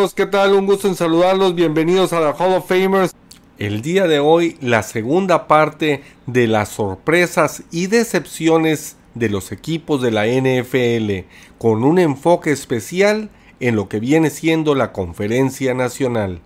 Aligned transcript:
Amigos, 0.00 0.14
¿qué 0.14 0.24
tal? 0.24 0.54
Un 0.54 0.64
gusto 0.64 0.88
en 0.88 0.96
saludarlos. 0.96 1.54
Bienvenidos 1.54 2.14
a 2.14 2.20
la 2.20 2.30
Hall 2.30 2.54
of 2.54 2.66
Famers. 2.66 3.14
El 3.58 3.82
día 3.82 4.06
de 4.06 4.18
hoy, 4.18 4.56
la 4.62 4.82
segunda 4.82 5.46
parte 5.46 6.02
de 6.24 6.46
las 6.46 6.70
sorpresas 6.70 7.64
y 7.70 7.86
decepciones 7.86 8.96
de 9.14 9.28
los 9.28 9.52
equipos 9.52 10.00
de 10.00 10.10
la 10.10 10.26
NFL, 10.26 11.28
con 11.58 11.84
un 11.84 11.98
enfoque 11.98 12.50
especial 12.50 13.28
en 13.60 13.76
lo 13.76 13.90
que 13.90 14.00
viene 14.00 14.30
siendo 14.30 14.74
la 14.74 14.90
conferencia 14.92 15.74
nacional. 15.74 16.40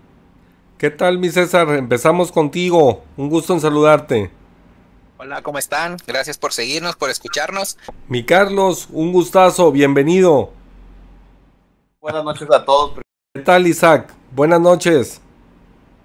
¿Qué 0.76 0.90
tal, 0.90 1.18
mi 1.18 1.28
César? 1.28 1.68
Empezamos 1.76 2.32
contigo. 2.32 3.04
Un 3.16 3.30
gusto 3.30 3.52
en 3.54 3.60
saludarte. 3.60 4.32
Hola, 5.16 5.42
¿cómo 5.42 5.58
están? 5.58 5.96
Gracias 6.08 6.38
por 6.38 6.52
seguirnos, 6.52 6.96
por 6.96 7.08
escucharnos. 7.08 7.78
Mi 8.08 8.26
Carlos, 8.26 8.88
un 8.90 9.12
gustazo, 9.12 9.70
bienvenido. 9.70 10.50
Buenas 12.00 12.24
noches 12.24 12.50
a 12.50 12.64
todos. 12.64 13.03
¿Qué 13.36 13.42
tal, 13.42 13.66
Isaac? 13.66 14.14
Buenas 14.30 14.60
noches. 14.60 15.20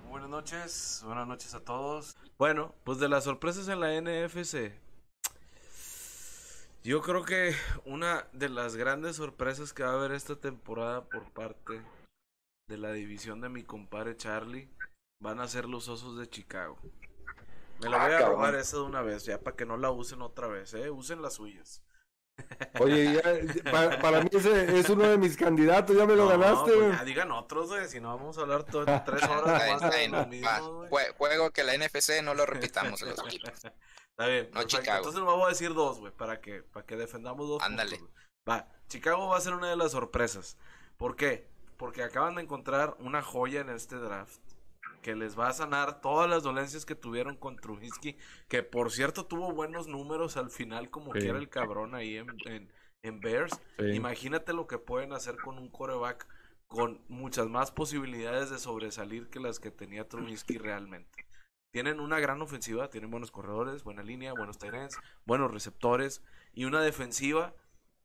Buenas 0.10 0.32
noches, 0.32 1.04
buenas 1.06 1.28
noches 1.28 1.54
a 1.54 1.60
todos. 1.60 2.18
Bueno, 2.40 2.74
pues 2.84 2.98
de 2.98 3.08
las 3.08 3.26
sorpresas 3.26 3.68
en 3.68 3.80
la 3.80 4.02
NFC, 4.02 4.72
yo 6.84 7.04
creo 7.04 7.24
que 7.26 7.54
una 7.86 8.26
de 8.34 8.50
las 8.50 8.76
grandes 8.76 9.18
sorpresas 9.18 9.74
que 9.74 9.84
va 9.84 9.92
a 9.92 9.94
haber 9.94 10.14
esta 10.14 10.38
temporada 10.38 11.04
por 11.04 11.32
parte 11.32 11.80
de 12.68 12.78
la 12.78 12.94
división 12.94 13.42
de 13.42 13.50
mi 13.50 13.62
compadre 13.62 14.18
Charlie 14.18 14.68
van 15.22 15.40
a 15.40 15.48
ser 15.48 15.66
los 15.66 15.88
Osos 15.88 16.18
de 16.18 16.28
Chicago. 16.28 16.80
Me 17.80 17.90
la 17.90 18.08
voy 18.08 18.14
a 18.16 18.28
robar 18.28 18.56
esa 18.56 18.78
de 18.78 18.84
una 18.84 19.04
vez, 19.04 19.26
ya 19.26 19.40
para 19.40 19.56
que 19.56 19.68
no 19.68 19.78
la 19.78 19.92
usen 19.92 20.24
otra 20.24 20.48
vez, 20.48 20.74
¿eh? 20.74 20.90
Usen 20.90 21.22
las 21.22 21.36
suyas. 21.36 21.84
Oye, 22.80 23.14
ya, 23.14 23.72
para, 23.72 24.00
para, 24.00 24.22
mí 24.22 24.30
ese 24.32 24.80
es 24.80 24.90
uno 24.90 25.04
de 25.08 25.18
mis 25.18 25.36
candidatos, 25.38 25.96
ya 25.96 26.06
me 26.06 26.16
lo 26.16 26.26
No, 26.26 26.30
ganaste, 26.38 26.72
pues 26.72 26.78
güey. 26.78 26.92
ya 26.98 27.04
digan 27.04 27.32
otros, 27.32 27.68
güey, 27.70 27.88
si 27.88 28.00
no 28.00 28.16
vamos 28.16 28.38
a 28.38 28.42
hablar 28.42 28.64
todo, 28.64 28.86
tres 29.06 29.24
horas 29.24 29.62
Está 29.64 29.78
más 29.80 29.92
de 29.92 29.98
bien, 30.00 30.12
lo 30.12 30.18
va. 30.18 30.26
mismo, 30.26 30.74
güey. 30.88 30.90
Jue- 30.90 31.14
Juego 31.18 31.52
que 31.52 31.64
la 31.64 31.74
NFC 31.78 32.22
no 32.24 32.34
lo 32.34 32.46
repitamos 32.46 33.02
en 33.02 33.10
los 33.10 33.20
equipos. 33.26 33.52
Está 33.56 34.28
bien, 34.28 34.50
No. 34.54 34.64
Chicago. 34.64 34.98
Entonces 34.98 35.22
me 35.22 35.28
voy 35.32 35.46
a 35.46 35.50
decir 35.50 35.74
dos, 35.74 36.00
güey, 36.00 36.12
para 36.12 36.42
que, 36.42 36.64
para 36.64 36.86
que 36.86 36.96
defendamos 36.96 37.48
dos. 37.48 37.62
Ándale. 37.64 37.98
puntos. 37.98 38.16
Va, 38.50 38.68
Chicago 38.88 39.28
va 39.28 39.38
a 39.38 39.42
ser 39.42 39.54
una 39.54 39.70
de 39.70 39.76
las 39.78 39.92
sorpresas. 39.92 40.58
¿Por 40.98 41.16
qué? 41.16 41.48
Porque 41.78 42.04
acaban 42.04 42.36
de 42.36 42.42
encontrar 42.42 42.96
una 43.00 43.22
joya 43.22 43.62
en 43.62 43.70
este 43.70 43.96
draft 43.96 44.40
que 45.02 45.16
les 45.16 45.38
va 45.40 45.48
a 45.50 45.54
sanar 45.54 46.02
todas 46.02 46.30
las 46.30 46.44
dolencias 46.44 46.86
que 46.86 46.96
tuvieron 46.96 47.36
con 47.38 47.56
Trubisky, 47.58 48.18
que 48.48 48.64
por 48.64 48.92
cierto 48.92 49.26
tuvo 49.26 49.52
buenos 49.54 49.88
números 49.88 50.38
al 50.38 50.50
final, 50.50 50.90
como 50.90 51.14
Sí. 51.14 51.20
que 51.20 51.28
era 51.30 51.38
el 51.40 51.50
cabrón 51.50 51.96
ahí 51.96 52.18
en, 52.18 52.28
en, 52.46 52.72
en 53.04 53.20
Bears. 53.22 53.60
Sí. 53.78 53.86
Imagínate 53.94 54.54
lo 54.54 54.68
que 54.68 54.78
pueden 54.78 55.14
hacer 55.14 55.38
con 55.38 55.58
un 55.58 55.70
coreback 55.70 56.28
con 56.68 57.02
muchas 57.08 57.48
más 57.48 57.72
posibilidades 57.72 58.50
de 58.52 58.60
sobresalir 58.60 59.30
que 59.30 59.40
las 59.40 59.60
que 59.60 59.72
tenía 59.72 60.08
Trubisky 60.08 60.58
realmente. 60.60 61.26
Tienen 61.72 62.00
una 62.00 62.20
gran 62.20 62.42
ofensiva, 62.42 62.90
tienen 62.90 63.12
buenos 63.12 63.32
corredores, 63.32 63.84
buena 63.84 64.02
línea, 64.04 64.34
buenos 64.34 64.58
tight 64.58 64.74
ends, 64.74 64.98
buenos 65.26 65.52
receptores 65.52 66.24
y 66.54 66.66
una 66.66 66.82
defensiva 66.82 67.54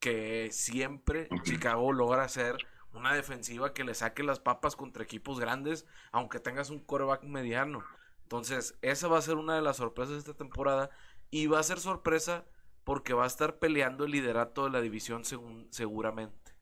que 0.00 0.50
siempre 0.52 1.28
Chicago 1.44 1.92
logra 1.92 2.24
hacer 2.24 2.56
una 2.94 3.14
defensiva 3.14 3.72
que 3.74 3.84
le 3.84 3.94
saque 3.94 4.22
las 4.22 4.40
papas 4.40 4.76
contra 4.76 5.02
equipos 5.04 5.40
grandes, 5.40 5.86
aunque 6.12 6.40
tengas 6.40 6.70
un 6.70 6.80
coreback 6.80 7.24
mediano. 7.24 7.84
Entonces, 8.22 8.76
esa 8.82 9.08
va 9.08 9.18
a 9.18 9.22
ser 9.22 9.36
una 9.36 9.56
de 9.56 9.62
las 9.62 9.76
sorpresas 9.78 10.14
de 10.14 10.18
esta 10.20 10.34
temporada 10.34 10.90
y 11.30 11.46
va 11.46 11.58
a 11.60 11.62
ser 11.62 11.80
sorpresa 11.80 12.44
porque 12.84 13.14
va 13.14 13.24
a 13.24 13.26
estar 13.28 13.58
peleando 13.58 14.04
el 14.04 14.12
liderato 14.12 14.64
de 14.64 14.70
la 14.70 14.80
división 14.80 15.24
segun- 15.24 15.66
seguramente. 15.70 16.52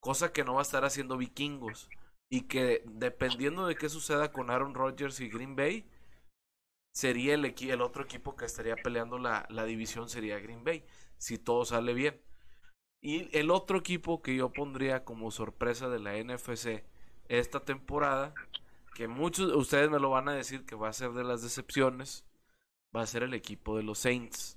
Cosa 0.00 0.32
que 0.32 0.44
no 0.44 0.54
va 0.54 0.60
a 0.60 0.62
estar 0.62 0.84
haciendo 0.84 1.16
Vikingos. 1.18 1.90
Y 2.30 2.42
que 2.42 2.82
dependiendo 2.86 3.66
de 3.66 3.76
qué 3.76 3.88
suceda 3.88 4.32
con 4.32 4.50
Aaron 4.50 4.74
Rodgers 4.74 5.20
y 5.20 5.28
Green 5.28 5.56
Bay, 5.56 5.86
sería 6.94 7.34
el, 7.34 7.44
el 7.44 7.82
otro 7.82 8.04
equipo 8.04 8.36
que 8.36 8.44
estaría 8.46 8.76
peleando 8.82 9.18
la, 9.18 9.46
la 9.50 9.64
división 9.64 10.08
sería 10.08 10.38
Green 10.38 10.64
Bay, 10.64 10.84
si 11.18 11.38
todo 11.38 11.64
sale 11.64 11.92
bien. 11.94 12.20
Y 13.04 13.28
el 13.36 13.50
otro 13.50 13.76
equipo 13.76 14.22
que 14.22 14.34
yo 14.34 14.50
pondría 14.50 15.04
como 15.04 15.30
sorpresa 15.30 15.90
de 15.90 15.98
la 15.98 16.16
NFC 16.16 16.84
esta 17.28 17.60
temporada, 17.60 18.32
que 18.94 19.08
muchos 19.08 19.48
de 19.48 19.56
ustedes 19.56 19.90
me 19.90 19.98
lo 19.98 20.08
van 20.08 20.26
a 20.26 20.32
decir 20.32 20.64
que 20.64 20.74
va 20.74 20.88
a 20.88 20.94
ser 20.94 21.12
de 21.12 21.22
las 21.22 21.42
decepciones, 21.42 22.24
va 22.96 23.02
a 23.02 23.06
ser 23.06 23.22
el 23.22 23.34
equipo 23.34 23.76
de 23.76 23.82
los 23.82 23.98
Saints. 23.98 24.56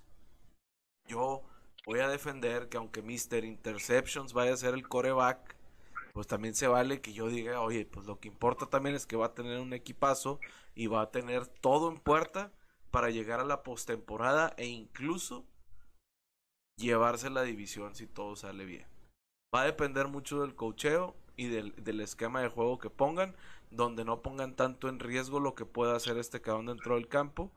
Yo 1.10 1.44
voy 1.86 2.00
a 2.00 2.08
defender 2.08 2.70
que 2.70 2.78
aunque 2.78 3.02
Mr. 3.02 3.44
Interceptions 3.44 4.32
vaya 4.32 4.54
a 4.54 4.58
ser 4.58 4.76
el 4.76 4.88
coreback, 4.88 5.58
pues 6.14 6.26
también 6.28 6.56
se 6.56 6.70
vale 6.70 7.02
que 7.02 7.12
yo 7.12 7.28
diga, 7.28 7.60
oye, 7.60 7.86
pues 7.86 8.06
lo 8.06 8.18
que 8.22 8.30
importa 8.30 8.68
también 8.68 8.96
es 8.96 9.06
que 9.06 9.18
va 9.18 9.26
a 9.26 9.34
tener 9.34 9.60
un 9.60 9.74
equipazo 9.74 10.40
y 10.74 10.88
va 10.88 11.02
a 11.02 11.12
tener 11.12 11.48
todo 11.48 11.92
en 11.92 11.98
puerta 11.98 12.54
para 12.92 13.10
llegar 13.10 13.42
a 13.42 13.46
la 13.46 13.62
postemporada 13.62 14.54
e 14.56 14.68
incluso 14.68 15.44
llevarse 16.88 17.30
la 17.30 17.42
división 17.44 17.96
si 17.96 18.08
todo 18.08 18.36
sale 18.36 18.66
bien. 18.66 18.88
Va 19.54 19.62
a 19.62 19.66
depender 19.66 20.08
mucho 20.08 20.42
del 20.42 20.56
cocheo 20.56 21.16
y 21.36 21.48
del, 21.48 21.74
del 21.84 22.02
esquema 22.02 22.42
de 22.42 22.50
juego 22.50 22.78
que 22.80 22.90
pongan, 22.90 23.36
donde 23.72 24.06
no 24.06 24.22
pongan 24.22 24.56
tanto 24.56 24.88
en 24.90 25.00
riesgo 25.00 25.40
lo 25.40 25.56
que 25.56 25.66
pueda 25.66 25.96
hacer 25.96 26.18
este 26.18 26.42
cabrón 26.42 26.68
dentro 26.68 26.96
del 26.96 27.08
campo, 27.08 27.52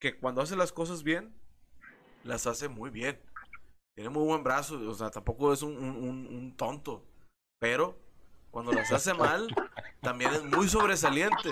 que 0.00 0.18
cuando 0.18 0.42
hace 0.42 0.56
las 0.56 0.72
cosas 0.72 1.02
bien, 1.02 1.34
las 2.24 2.46
hace 2.46 2.68
muy 2.68 2.90
bien. 2.90 3.20
Tiene 3.94 4.10
muy 4.10 4.24
buen 4.24 4.42
brazo, 4.42 4.80
o 4.88 4.94
sea, 4.94 5.10
tampoco 5.10 5.52
es 5.52 5.62
un, 5.62 5.76
un- 5.76 5.96
un- 5.96 6.26
un 6.26 6.56
tonto, 6.56 7.04
pero 7.60 7.96
cuando 8.50 8.72
las 8.72 8.92
hace 8.92 9.14
mal, 9.14 9.46
también 10.00 10.32
es 10.32 10.44
muy 10.44 10.68
sobresaliente. 10.68 11.50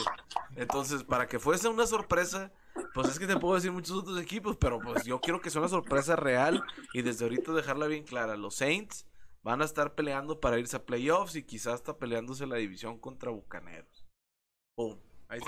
Entonces, 0.56 1.04
para 1.04 1.28
que 1.28 1.39
fuese 1.39 1.69
una 1.69 1.87
sorpresa, 1.87 2.53
pues 2.94 3.08
es 3.08 3.19
que 3.19 3.26
te 3.26 3.38
puedo 3.38 3.54
decir 3.54 3.72
muchos 3.72 3.97
otros 3.97 4.20
equipos, 4.20 4.56
pero 4.56 4.78
pues 4.80 5.04
yo 5.04 5.20
quiero 5.20 5.41
que 5.41 5.50
sea 5.50 5.60
una 5.60 5.69
sorpresa 5.69 6.16
real 6.16 6.62
y 6.92 7.03
desde 7.03 7.25
ahorita 7.25 7.53
dejarla 7.53 7.86
bien 7.86 8.04
clara. 8.04 8.36
Los 8.36 8.56
Saints 8.56 9.06
van 9.42 9.62
a 9.62 9.64
estar 9.64 9.94
peleando 9.94 10.41
para 10.41 10.58
irse 10.58 10.76
a 10.76 10.84
playoffs 10.84 11.36
y 11.36 11.42
quizás 11.42 11.75
hasta 11.75 11.97
peleándose 11.97 12.47
la 12.47 12.56
división 12.56 12.98
contra 12.98 13.30
Bucaneros. 13.30 14.04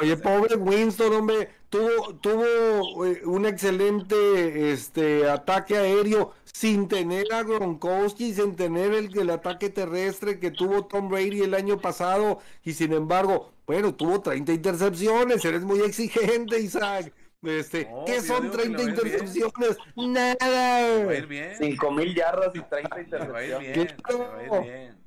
Oye, 0.01 0.17
pobre 0.17 0.57
Winston, 0.57 1.13
hombre, 1.13 1.51
tuvo, 1.69 2.15
tuvo 2.17 3.05
eh, 3.05 3.21
un 3.27 3.45
excelente 3.45 4.73
este, 4.73 5.29
ataque 5.29 5.77
aéreo 5.77 6.33
sin 6.45 6.89
tener 6.89 7.31
a 7.33 7.43
Gronkowski, 7.43 8.33
sin 8.33 8.57
tener 8.57 8.95
el, 8.95 9.17
el 9.19 9.29
ataque 9.29 9.69
terrestre 9.69 10.41
que 10.41 10.51
tuvo 10.51 10.87
Tom 10.87 11.11
Brady 11.11 11.43
el 11.43 11.53
año 11.53 11.79
pasado, 11.79 12.39
y 12.63 12.73
sin 12.73 12.95
embargo, 12.95 13.53
bueno, 13.67 13.95
tuvo 13.95 14.23
30 14.23 14.55
intercepciones, 14.55 15.45
eres 15.45 15.65
muy 15.65 15.81
exigente, 15.81 16.59
Isaac. 16.61 17.13
Este, 17.47 17.85
No, 17.91 18.05
¿Qué 18.05 18.21
son 18.23 18.43
digo 18.43 18.57
que 18.57 18.63
30 18.63 18.79
le 18.83 18.85
va 18.85 18.85
a 18.85 18.97
ir 18.97 19.03
bien. 19.05 19.15
intercepciones? 19.15 19.79
Va 19.79 20.03
ir 20.03 20.09
Nada. 20.09 21.27
bien. 21.27 21.57
5 21.59 21.91
mil 21.91 22.15
yardas 22.15 22.55
y 22.55 22.61
30 22.63 23.19
Le 23.19 23.29
va 23.29 23.39
a 23.39 23.45
ir 23.45 23.51
intercepciones. 23.67 24.51
bien. 24.51 24.51
Va 24.53 24.59
ir 24.59 24.63
bien. 24.63 25.05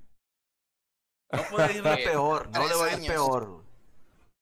No 1.32 1.44
puede 1.52 1.82
Oye, 1.82 2.04
peor. 2.06 2.50
No 2.52 2.68
le 2.68 2.76
va 2.76 2.86
a 2.86 2.94
ir 2.94 3.08
peor. 3.08 3.64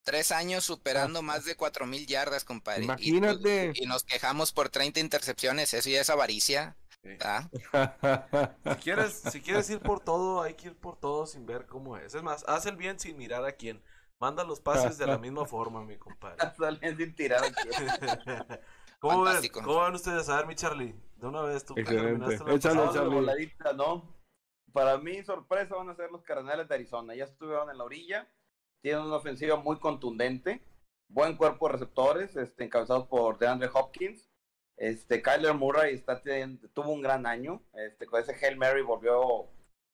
Tres 0.03 0.31
años 0.31 0.63
superando 0.63 1.23
más 1.23 1.45
de 1.45 1.55
cuatro 1.55 1.87
mil 1.87 2.05
yardas, 2.05 2.43
compadre. 2.45 2.81
Y- 2.81 2.85
Imagínate. 2.85 3.71
Y, 3.75 3.85
nos 3.87 4.03
quejamos 4.03 4.51
por 4.51 4.69
30 4.69 4.99
intercepciones. 4.99 5.73
Eso 5.73 5.89
ya 5.89 6.01
es 6.01 6.09
avaricia. 6.11 6.75
Sí. 7.03 7.17
¿ah? 7.21 7.49
Si 8.65 8.75
quieres, 8.83 9.13
si 9.31 9.41
quieres 9.41 9.69
ir 9.69 9.79
por 9.79 9.99
todo, 9.99 10.41
hay 10.43 10.53
que 10.53 10.67
ir 10.67 10.75
por 10.75 10.97
todo 10.99 11.25
sin 11.25 11.45
ver 11.47 11.65
cómo 11.65 11.97
es. 11.97 12.13
Es 12.13 12.21
más, 12.21 12.43
haz 12.47 12.65
el 12.67 12.75
bien 12.75 12.99
sin 12.99 13.17
mirar 13.17 13.43
a 13.45 13.53
quién. 13.53 13.81
Manda 14.19 14.43
los 14.43 14.59
pases 14.61 14.97
de 14.97 15.07
la 15.07 15.17
misma 15.17 15.45
forma, 15.45 15.83
mi 15.83 15.97
compadre. 15.97 16.37
Salen 16.57 16.97
sin 16.97 17.15
tirar 17.15 17.43
aquí. 17.43 17.69
¿Cómo 18.99 19.23
ven? 19.23 19.47
¿Cómo 19.51 19.75
van 19.75 19.95
ustedes? 19.95 20.29
A 20.29 20.37
ver, 20.37 20.47
mi 20.47 20.55
Charlie. 20.55 20.95
De 21.17 21.27
una 21.27 21.41
vez, 21.41 21.65
tú 21.65 21.75
que 21.75 21.81
Excelente. 21.81 22.07
terminaste 22.09 22.43
la 22.43 22.53
Échale, 22.55 22.75
pasada. 22.75 22.85
No, 22.85 22.91
de 22.91 22.97
Charlie. 22.99 23.15
voladita, 23.15 23.73
¿no? 23.73 24.15
Para 24.73 24.97
mí, 24.97 25.23
sorpresa 25.23 25.75
van 25.75 25.89
a 25.89 25.95
ser 25.95 26.11
los 26.11 26.23
Cardenales 26.23 26.67
de 26.67 26.75
Arizona. 26.75 27.15
Ya 27.15 27.25
estuvieron 27.25 27.69
en 27.69 27.77
la 27.77 27.83
orilla. 27.83 28.27
Tienen 28.81 29.03
una 29.03 29.15
ofensiva 29.17 29.57
muy 29.57 29.79
contundente. 29.79 30.61
Buen 31.07 31.37
cuerpo 31.37 31.67
de 31.67 31.73
receptores, 31.73 32.35
este, 32.35 32.63
encabezados 32.63 33.07
por 33.07 33.37
DeAndre 33.37 33.69
Hopkins. 33.73 34.29
Este, 34.77 35.21
Kyler 35.21 35.53
Murray 35.53 35.93
está 35.93 36.21
tuvo 36.73 36.89
un 36.91 37.01
gran 37.01 37.25
año. 37.25 37.61
Este, 37.73 38.05
con 38.05 38.19
ese 38.21 38.33
Hail 38.35 38.57
Mary 38.57 38.81
volvió 38.81 39.49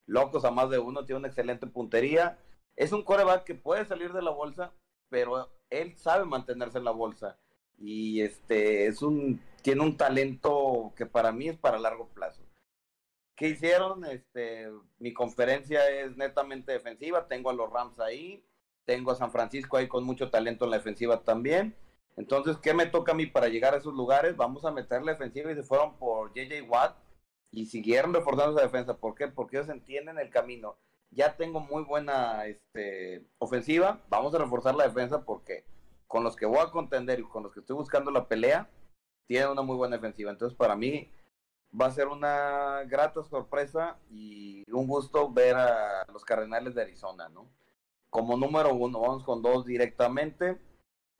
locos 0.07 0.45
a 0.45 0.51
más 0.51 0.69
de 0.69 0.79
uno. 0.79 1.05
Tiene 1.05 1.19
una 1.19 1.27
excelente 1.27 1.67
puntería. 1.67 2.39
Es 2.75 2.91
un 2.91 3.03
coreback 3.03 3.43
que 3.43 3.55
puede 3.55 3.85
salir 3.85 4.13
de 4.13 4.21
la 4.21 4.31
bolsa, 4.31 4.73
pero 5.09 5.51
él 5.69 5.97
sabe 5.97 6.25
mantenerse 6.25 6.77
en 6.77 6.85
la 6.85 6.91
bolsa. 6.91 7.37
Y 7.77 8.21
este 8.21 8.87
es 8.87 9.01
un 9.01 9.41
tiene 9.61 9.81
un 9.81 9.97
talento 9.97 10.93
que 10.95 11.05
para 11.05 11.31
mí 11.31 11.47
es 11.47 11.57
para 11.57 11.79
largo 11.79 12.09
plazo. 12.09 12.43
¿Qué 13.35 13.49
hicieron? 13.49 14.05
Este, 14.05 14.69
mi 14.99 15.13
conferencia 15.13 15.89
es 15.89 16.15
netamente 16.17 16.71
defensiva, 16.71 17.27
tengo 17.27 17.49
a 17.49 17.53
los 17.53 17.71
Rams 17.71 17.99
ahí, 17.99 18.45
tengo 18.85 19.11
a 19.11 19.15
San 19.15 19.31
Francisco 19.31 19.77
ahí 19.77 19.87
con 19.87 20.03
mucho 20.03 20.29
talento 20.29 20.65
en 20.65 20.71
la 20.71 20.77
defensiva 20.77 21.23
también. 21.23 21.75
Entonces, 22.17 22.57
¿qué 22.57 22.73
me 22.73 22.85
toca 22.85 23.13
a 23.13 23.15
mí 23.15 23.25
para 23.25 23.47
llegar 23.47 23.73
a 23.73 23.77
esos 23.77 23.93
lugares? 23.93 24.35
Vamos 24.35 24.65
a 24.65 24.71
meter 24.71 25.01
la 25.01 25.13
defensiva 25.13 25.51
y 25.51 25.55
se 25.55 25.63
fueron 25.63 25.97
por 25.97 26.33
JJ 26.33 26.69
Watt 26.69 26.97
y 27.51 27.65
siguieron 27.65 28.13
reforzando 28.13 28.57
esa 28.57 28.67
defensa. 28.67 28.97
¿Por 28.97 29.15
qué? 29.15 29.27
Porque 29.27 29.57
ellos 29.57 29.69
entienden 29.69 30.19
el 30.19 30.29
camino. 30.29 30.77
Ya 31.11 31.35
tengo 31.35 31.59
muy 31.59 31.83
buena 31.83 32.45
este, 32.45 33.25
ofensiva, 33.37 34.01
vamos 34.09 34.33
a 34.33 34.39
reforzar 34.39 34.75
la 34.75 34.87
defensa 34.87 35.23
porque 35.23 35.65
con 36.07 36.23
los 36.23 36.35
que 36.35 36.45
voy 36.45 36.59
a 36.59 36.71
contender 36.71 37.19
y 37.19 37.23
con 37.23 37.43
los 37.43 37.53
que 37.53 37.59
estoy 37.59 37.75
buscando 37.75 38.11
la 38.11 38.27
pelea, 38.27 38.69
tienen 39.27 39.49
una 39.49 39.61
muy 39.61 39.77
buena 39.77 39.95
defensiva. 39.95 40.31
Entonces, 40.31 40.57
para 40.57 40.75
mí 40.75 41.09
va 41.79 41.85
a 41.85 41.91
ser 41.91 42.07
una 42.07 42.83
grata 42.85 43.23
sorpresa 43.23 43.97
y 44.09 44.69
un 44.71 44.87
gusto 44.87 45.31
ver 45.31 45.55
a 45.55 46.05
los 46.11 46.25
Cardenales 46.25 46.75
de 46.75 46.81
Arizona, 46.81 47.29
¿no? 47.29 47.47
Como 48.09 48.35
número 48.35 48.73
uno, 48.73 48.99
vamos 48.99 49.23
con 49.23 49.41
dos 49.41 49.65
directamente. 49.65 50.57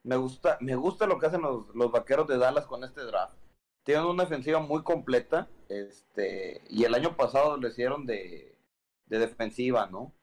Me 0.03 0.17
gusta, 0.17 0.57
me 0.59 0.75
gusta 0.75 1.05
lo 1.05 1.19
que 1.19 1.27
hacen 1.27 1.41
los, 1.41 1.73
los 1.73 1.91
vaqueros 1.91 2.27
de 2.27 2.37
Dallas 2.37 2.65
con 2.65 2.83
este 2.83 3.01
draft. 3.01 3.33
Tienen 3.83 4.05
una 4.05 4.23
defensiva 4.23 4.59
muy 4.59 4.83
completa, 4.83 5.47
este, 5.69 6.61
y 6.69 6.83
el 6.83 6.93
año 6.93 7.15
pasado 7.15 7.57
lo 7.57 7.67
hicieron 7.67 8.05
de, 8.05 8.50
de 9.11 9.19
defensiva, 9.19 9.87
¿no? 9.87 10.13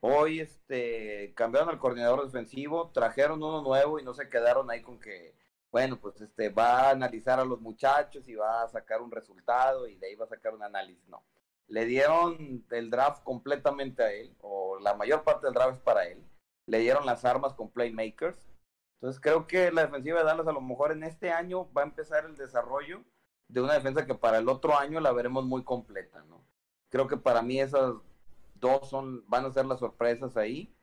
Hoy 0.00 0.40
este, 0.40 1.34
cambiaron 1.34 1.70
al 1.70 1.80
coordinador 1.80 2.24
defensivo, 2.24 2.90
trajeron 2.92 3.42
uno 3.42 3.62
nuevo 3.62 3.98
y 3.98 4.04
no 4.04 4.14
se 4.14 4.28
quedaron 4.28 4.70
ahí 4.70 4.80
con 4.80 5.00
que, 5.00 5.36
bueno, 5.72 6.00
pues 6.00 6.20
este, 6.20 6.48
va 6.48 6.88
a 6.88 6.90
analizar 6.90 7.40
a 7.40 7.44
los 7.44 7.60
muchachos 7.60 8.28
y 8.28 8.36
va 8.36 8.62
a 8.62 8.68
sacar 8.68 9.02
un 9.02 9.10
resultado 9.10 9.88
y 9.88 9.96
de 9.96 10.06
ahí 10.06 10.14
va 10.14 10.24
a 10.24 10.28
sacar 10.28 10.54
un 10.54 10.62
análisis. 10.62 11.06
No. 11.08 11.24
Le 11.66 11.84
dieron 11.84 12.64
el 12.70 12.90
draft 12.90 13.24
completamente 13.24 14.04
a 14.04 14.12
él, 14.12 14.36
o 14.40 14.78
la 14.78 14.94
mayor 14.94 15.24
parte 15.24 15.46
del 15.46 15.54
draft 15.54 15.78
es 15.78 15.80
para 15.80 16.06
él. 16.06 16.24
Le 16.66 16.78
dieron 16.78 17.06
las 17.06 17.24
armas 17.24 17.54
con 17.54 17.70
playmakers. 17.70 18.44
Entonces 19.00 19.20
creo 19.20 19.48
que 19.48 19.72
la 19.72 19.82
defensiva 19.86 20.20
de 20.20 20.26
Dallas 20.26 20.46
a 20.46 20.52
lo 20.52 20.60
mejor 20.60 20.92
en 20.92 21.02
este 21.02 21.32
año 21.32 21.72
va 21.72 21.82
a 21.82 21.86
empezar 21.86 22.24
el 22.24 22.36
desarrollo 22.36 23.02
de 23.48 23.60
una 23.60 23.74
defensa 23.74 24.06
que 24.06 24.14
para 24.14 24.38
el 24.38 24.48
otro 24.48 24.78
año 24.78 25.00
la 25.00 25.12
veremos 25.12 25.44
muy 25.44 25.64
completa, 25.64 26.22
¿no? 26.28 26.44
Creo 26.88 27.08
que 27.08 27.16
para 27.16 27.42
mí 27.42 27.60
esas 27.60 27.94
dos 28.62 28.88
son, 28.88 29.28
van 29.28 29.44
a 29.44 29.52
ser 29.52 29.66
las 29.66 29.80
sorpresas 29.80 30.38
ahí, 30.38 30.74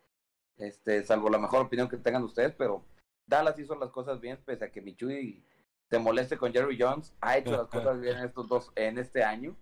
este, 0.57 1.03
salvo 1.03 1.29
la 1.29 1.39
mejor 1.39 1.61
opinión 1.61 1.89
que 1.89 1.97
tengan 1.97 2.23
ustedes, 2.23 2.53
pero 2.55 2.83
Dallas 3.25 3.57
hizo 3.57 3.75
las 3.75 3.89
cosas 3.89 4.19
bien, 4.19 4.37
pese 4.45 4.65
a 4.65 4.71
que 4.71 4.81
Michui 4.81 5.43
se 5.89 5.97
moleste 5.97 6.37
con 6.37 6.51
Jerry 6.51 6.77
Jones, 6.79 7.15
ha 7.21 7.37
hecho 7.37 7.51
las 7.51 7.67
cosas 7.67 7.99
bien 7.99 8.17
estos 8.17 8.47
dos 8.47 8.71
en 8.75 8.99
este 8.99 9.23
año. 9.23 9.55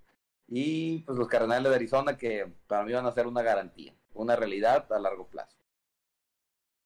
Y 0.49 0.99
pues 0.99 1.17
los 1.17 1.27
Cardenales 1.27 1.69
de 1.69 1.75
Arizona 1.75 2.17
que 2.17 2.51
para 2.67 2.83
mí 2.83 2.93
van 2.93 3.05
a 3.05 3.11
ser 3.11 3.27
una 3.27 3.41
garantía, 3.41 3.93
una 4.13 4.35
realidad 4.35 4.91
a 4.91 4.99
largo 4.99 5.27
plazo. 5.27 5.57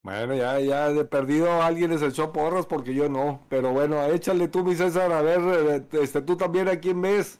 Bueno, 0.03 0.33
ya, 0.33 0.59
ya 0.59 0.91
perdido 1.05 1.61
alguien 1.61 1.91
les 1.91 2.01
echó 2.01 2.31
porras 2.31 2.65
porque 2.65 2.95
yo 2.95 3.07
no. 3.07 3.45
Pero 3.49 3.71
bueno, 3.71 4.03
échale 4.05 4.47
tú, 4.47 4.63
mi 4.63 4.75
César, 4.75 5.11
a 5.11 5.21
ver, 5.21 5.39
eh, 5.39 5.87
este, 6.01 6.23
tú 6.23 6.35
también 6.35 6.67
a 6.67 6.79
quién 6.79 7.01
ves. 7.01 7.39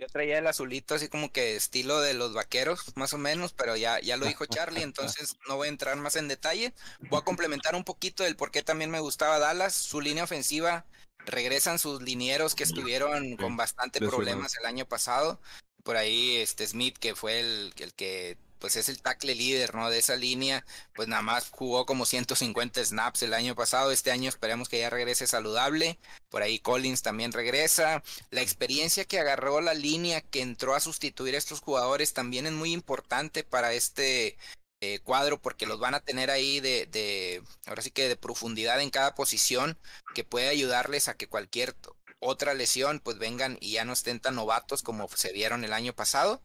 Yo 0.00 0.06
traía 0.06 0.38
el 0.38 0.46
azulito 0.46 0.94
así 0.94 1.08
como 1.08 1.30
que 1.30 1.56
estilo 1.56 2.00
de 2.00 2.14
los 2.14 2.32
vaqueros, 2.32 2.96
más 2.96 3.12
o 3.12 3.18
menos, 3.18 3.52
pero 3.52 3.76
ya, 3.76 4.00
ya 4.00 4.16
lo 4.16 4.24
dijo 4.24 4.46
Charlie, 4.46 4.80
entonces 4.82 5.36
no 5.46 5.56
voy 5.56 5.66
a 5.66 5.70
entrar 5.70 5.94
más 5.96 6.16
en 6.16 6.26
detalle. 6.26 6.72
Voy 7.10 7.20
a 7.20 7.24
complementar 7.24 7.74
un 7.74 7.84
poquito 7.84 8.22
del 8.22 8.34
por 8.34 8.50
qué 8.50 8.62
también 8.62 8.90
me 8.90 9.00
gustaba 9.00 9.38
Dallas. 9.38 9.74
Su 9.74 10.00
línea 10.00 10.24
ofensiva, 10.24 10.86
regresan 11.26 11.78
sus 11.78 12.00
linieros 12.00 12.54
que 12.54 12.64
estuvieron 12.64 13.36
con 13.36 13.58
bastante 13.58 13.98
problemas 13.98 14.56
el 14.56 14.64
año 14.64 14.86
pasado. 14.86 15.38
Por 15.84 15.98
ahí, 15.98 16.36
este 16.36 16.66
Smith, 16.66 16.96
que 16.96 17.14
fue 17.14 17.40
el, 17.40 17.74
el 17.76 17.92
que 17.92 18.38
pues 18.60 18.76
es 18.76 18.88
el 18.88 19.02
tackle 19.02 19.34
líder, 19.34 19.74
¿no? 19.74 19.90
De 19.90 19.98
esa 19.98 20.16
línea, 20.16 20.64
pues 20.94 21.08
nada 21.08 21.22
más 21.22 21.50
jugó 21.50 21.86
como 21.86 22.06
150 22.06 22.84
snaps 22.84 23.22
el 23.22 23.34
año 23.34 23.56
pasado, 23.56 23.90
este 23.90 24.10
año 24.12 24.28
esperemos 24.28 24.68
que 24.68 24.80
ya 24.80 24.90
regrese 24.90 25.26
saludable, 25.26 25.98
por 26.28 26.42
ahí 26.42 26.60
Collins 26.60 27.02
también 27.02 27.32
regresa, 27.32 28.02
la 28.30 28.42
experiencia 28.42 29.04
que 29.04 29.18
agarró 29.18 29.60
la 29.60 29.74
línea 29.74 30.20
que 30.20 30.42
entró 30.42 30.74
a 30.74 30.80
sustituir 30.80 31.34
a 31.34 31.38
estos 31.38 31.60
jugadores 31.60 32.12
también 32.12 32.46
es 32.46 32.52
muy 32.52 32.72
importante 32.72 33.42
para 33.42 33.72
este 33.72 34.36
eh, 34.82 35.00
cuadro 35.00 35.40
porque 35.40 35.66
los 35.66 35.78
van 35.78 35.94
a 35.94 36.00
tener 36.00 36.30
ahí 36.30 36.60
de, 36.60 36.86
de, 36.86 37.42
ahora 37.66 37.82
sí 37.82 37.90
que 37.90 38.08
de 38.08 38.16
profundidad 38.16 38.80
en 38.80 38.90
cada 38.90 39.14
posición 39.14 39.78
que 40.14 40.24
puede 40.24 40.48
ayudarles 40.48 41.08
a 41.08 41.14
que 41.14 41.28
cualquier 41.28 41.76
otra 42.18 42.54
lesión 42.54 43.00
pues 43.00 43.18
vengan 43.18 43.58
y 43.60 43.72
ya 43.72 43.84
no 43.84 43.92
estén 43.92 44.20
tan 44.20 44.36
novatos 44.36 44.82
como 44.82 45.08
se 45.08 45.32
vieron 45.32 45.64
el 45.64 45.72
año 45.72 45.94
pasado. 45.94 46.42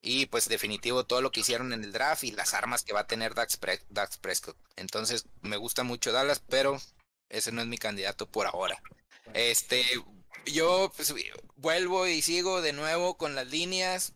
Y 0.00 0.26
pues 0.26 0.48
definitivo 0.48 1.04
todo 1.04 1.22
lo 1.22 1.30
que 1.30 1.40
hicieron 1.40 1.72
en 1.72 1.84
el 1.84 1.92
draft 1.92 2.24
y 2.24 2.30
las 2.30 2.54
armas 2.54 2.84
que 2.84 2.92
va 2.92 3.00
a 3.00 3.06
tener 3.06 3.34
Dax, 3.34 3.56
Prescott. 4.18 4.56
Entonces 4.76 5.26
me 5.42 5.56
gusta 5.56 5.82
mucho 5.82 6.12
Dallas, 6.12 6.40
pero 6.48 6.80
ese 7.28 7.52
no 7.52 7.62
es 7.62 7.66
mi 7.66 7.78
candidato 7.78 8.26
por 8.26 8.46
ahora. 8.46 8.80
Este, 9.34 9.84
yo 10.46 10.92
pues, 10.96 11.12
vuelvo 11.56 12.06
y 12.06 12.22
sigo 12.22 12.62
de 12.62 12.72
nuevo 12.72 13.16
con 13.16 13.34
las 13.34 13.48
líneas 13.48 14.12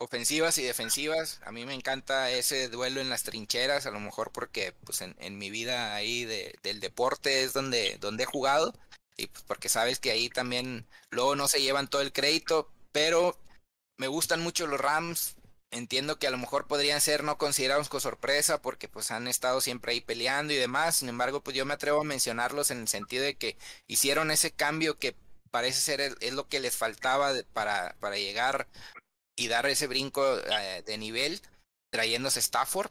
ofensivas 0.00 0.56
y 0.58 0.62
defensivas. 0.62 1.40
A 1.44 1.52
mí 1.52 1.66
me 1.66 1.74
encanta 1.74 2.30
ese 2.30 2.68
duelo 2.68 3.00
en 3.00 3.10
las 3.10 3.22
trincheras, 3.22 3.86
a 3.86 3.90
lo 3.90 4.00
mejor 4.00 4.32
porque 4.32 4.74
pues 4.84 5.02
en, 5.02 5.38
mi 5.38 5.50
vida 5.50 5.94
ahí 5.94 6.24
de, 6.24 6.58
del 6.62 6.80
deporte 6.80 7.42
es 7.42 7.52
donde, 7.52 7.98
donde 8.00 8.24
he 8.24 8.26
jugado. 8.26 8.74
Y 9.16 9.26
pues 9.26 9.44
porque 9.46 9.68
sabes 9.68 9.98
que 9.98 10.10
ahí 10.10 10.30
también 10.30 10.86
luego 11.10 11.36
no 11.36 11.46
se 11.48 11.60
llevan 11.60 11.88
todo 11.88 12.00
el 12.00 12.12
crédito, 12.12 12.70
pero 12.92 13.36
me 14.00 14.08
gustan 14.08 14.40
mucho 14.40 14.66
los 14.66 14.80
Rams. 14.80 15.36
Entiendo 15.70 16.18
que 16.18 16.26
a 16.26 16.30
lo 16.30 16.38
mejor 16.38 16.66
podrían 16.66 17.02
ser 17.02 17.22
no 17.22 17.36
considerados 17.36 17.90
con 17.90 18.00
sorpresa 18.00 18.60
porque 18.60 18.88
pues 18.88 19.10
han 19.10 19.28
estado 19.28 19.60
siempre 19.60 19.92
ahí 19.92 20.00
peleando 20.00 20.54
y 20.54 20.56
demás. 20.56 20.96
Sin 20.96 21.10
embargo, 21.10 21.42
pues 21.42 21.54
yo 21.54 21.66
me 21.66 21.74
atrevo 21.74 22.00
a 22.00 22.04
mencionarlos 22.04 22.70
en 22.70 22.80
el 22.80 22.88
sentido 22.88 23.22
de 23.22 23.36
que 23.36 23.58
hicieron 23.86 24.30
ese 24.30 24.52
cambio 24.52 24.98
que 24.98 25.14
parece 25.50 25.80
ser 25.80 26.00
es 26.00 26.32
lo 26.32 26.48
que 26.48 26.60
les 26.60 26.78
faltaba 26.78 27.32
para, 27.52 27.94
para 28.00 28.16
llegar 28.16 28.68
y 29.36 29.48
dar 29.48 29.66
ese 29.66 29.86
brinco 29.86 30.38
eh, 30.38 30.82
de 30.84 30.96
nivel 30.96 31.42
trayéndose 31.90 32.40
Stafford. 32.40 32.90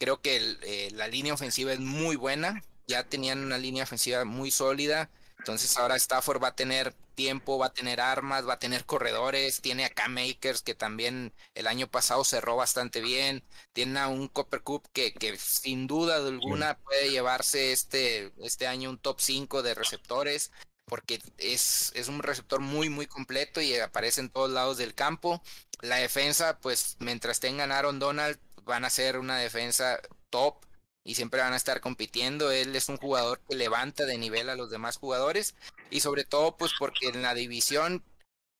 Creo 0.00 0.20
que 0.20 0.56
eh, 0.62 0.90
la 0.92 1.06
línea 1.06 1.34
ofensiva 1.34 1.72
es 1.72 1.80
muy 1.80 2.16
buena. 2.16 2.64
Ya 2.88 3.04
tenían 3.04 3.44
una 3.44 3.58
línea 3.58 3.84
ofensiva 3.84 4.24
muy 4.24 4.50
sólida. 4.50 5.08
Entonces 5.38 5.76
ahora 5.76 5.94
Stafford 5.94 6.42
va 6.42 6.48
a 6.48 6.56
tener 6.56 6.94
tiempo, 7.22 7.56
va 7.56 7.66
a 7.66 7.72
tener 7.72 8.00
armas, 8.00 8.48
va 8.48 8.54
a 8.54 8.58
tener 8.58 8.84
corredores, 8.84 9.60
tiene 9.60 9.84
a 9.84 10.08
Makers 10.08 10.62
que 10.62 10.74
también 10.74 11.32
el 11.54 11.68
año 11.68 11.86
pasado 11.86 12.24
cerró 12.24 12.56
bastante 12.56 13.00
bien, 13.00 13.44
tiene 13.72 14.00
a 14.00 14.08
un 14.08 14.26
Copper 14.26 14.62
Cup 14.62 14.88
que, 14.92 15.12
que 15.14 15.36
sin 15.38 15.86
duda 15.86 16.16
alguna 16.16 16.78
puede 16.78 17.10
llevarse 17.10 17.70
este, 17.70 18.32
este 18.42 18.66
año 18.66 18.90
un 18.90 18.98
top 18.98 19.20
5 19.20 19.62
de 19.62 19.74
receptores 19.74 20.50
porque 20.86 21.20
es, 21.38 21.92
es 21.94 22.08
un 22.08 22.24
receptor 22.24 22.60
muy 22.60 22.88
muy 22.88 23.06
completo 23.06 23.60
y 23.60 23.76
aparece 23.76 24.20
en 24.20 24.30
todos 24.30 24.50
lados 24.50 24.78
del 24.78 24.94
campo. 24.94 25.40
La 25.80 25.96
defensa, 25.96 26.58
pues 26.58 26.96
mientras 26.98 27.38
tengan 27.38 27.70
Aaron 27.70 28.00
Donald, 28.00 28.38
van 28.64 28.84
a 28.84 28.90
ser 28.90 29.18
una 29.18 29.38
defensa 29.38 30.00
top 30.28 30.56
y 31.04 31.14
siempre 31.14 31.40
van 31.40 31.52
a 31.52 31.56
estar 31.56 31.80
compitiendo. 31.80 32.50
Él 32.50 32.74
es 32.76 32.88
un 32.88 32.96
jugador 32.96 33.40
que 33.48 33.56
levanta 33.56 34.04
de 34.04 34.18
nivel 34.18 34.48
a 34.48 34.56
los 34.56 34.70
demás 34.70 34.96
jugadores 34.96 35.54
y 35.90 36.00
sobre 36.00 36.24
todo 36.24 36.56
pues 36.56 36.72
porque 36.78 37.08
en 37.08 37.22
la 37.22 37.34
división 37.34 38.04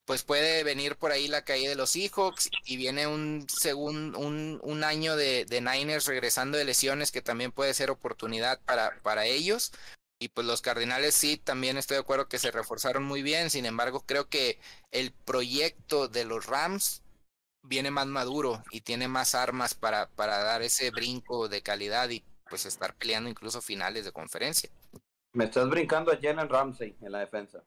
pues 0.04 0.24
puede 0.24 0.64
venir 0.64 0.96
por 0.96 1.12
ahí 1.12 1.28
la 1.28 1.44
caída 1.44 1.70
de 1.70 1.76
los 1.76 1.90
Seahawks 1.90 2.50
y 2.64 2.76
viene 2.76 3.06
un 3.06 3.46
segundo 3.48 4.18
un, 4.18 4.60
un 4.62 4.84
año 4.84 5.16
de, 5.16 5.44
de, 5.44 5.60
Niners 5.60 6.06
regresando 6.06 6.58
de 6.58 6.64
lesiones 6.64 7.12
que 7.12 7.22
también 7.22 7.52
puede 7.52 7.72
ser 7.74 7.90
oportunidad 7.90 8.60
para, 8.64 8.98
para 9.02 9.26
ellos. 9.26 9.72
Y 10.18 10.28
pues 10.28 10.46
los 10.46 10.62
Cardinales 10.62 11.14
sí, 11.14 11.36
también 11.36 11.76
estoy 11.76 11.96
de 11.96 12.02
acuerdo 12.02 12.28
que 12.28 12.38
se 12.38 12.52
reforzaron 12.52 13.04
muy 13.04 13.22
bien. 13.22 13.50
Sin 13.50 13.66
embargo, 13.66 14.04
creo 14.06 14.28
que 14.28 14.60
el 14.92 15.12
proyecto 15.12 16.08
de 16.08 16.24
los 16.24 16.46
Rams 16.46 17.02
viene 17.62 17.90
más 17.90 18.06
maduro 18.06 18.62
y 18.70 18.82
tiene 18.82 19.08
más 19.08 19.34
armas 19.34 19.74
para, 19.74 20.08
para 20.10 20.38
dar 20.42 20.62
ese 20.62 20.90
brinco 20.90 21.48
de 21.48 21.62
calidad 21.62 22.08
y 22.10 22.24
pues 22.52 22.66
estar 22.66 22.94
peleando 22.94 23.30
incluso 23.30 23.62
finales 23.62 24.04
de 24.04 24.12
conferencia. 24.12 24.68
Me 25.32 25.44
estás 25.44 25.70
brincando 25.70 26.12
a 26.12 26.18
Jalen 26.20 26.50
Ramsey 26.50 26.94
en 27.00 27.10
la 27.10 27.20
defensa. 27.20 27.64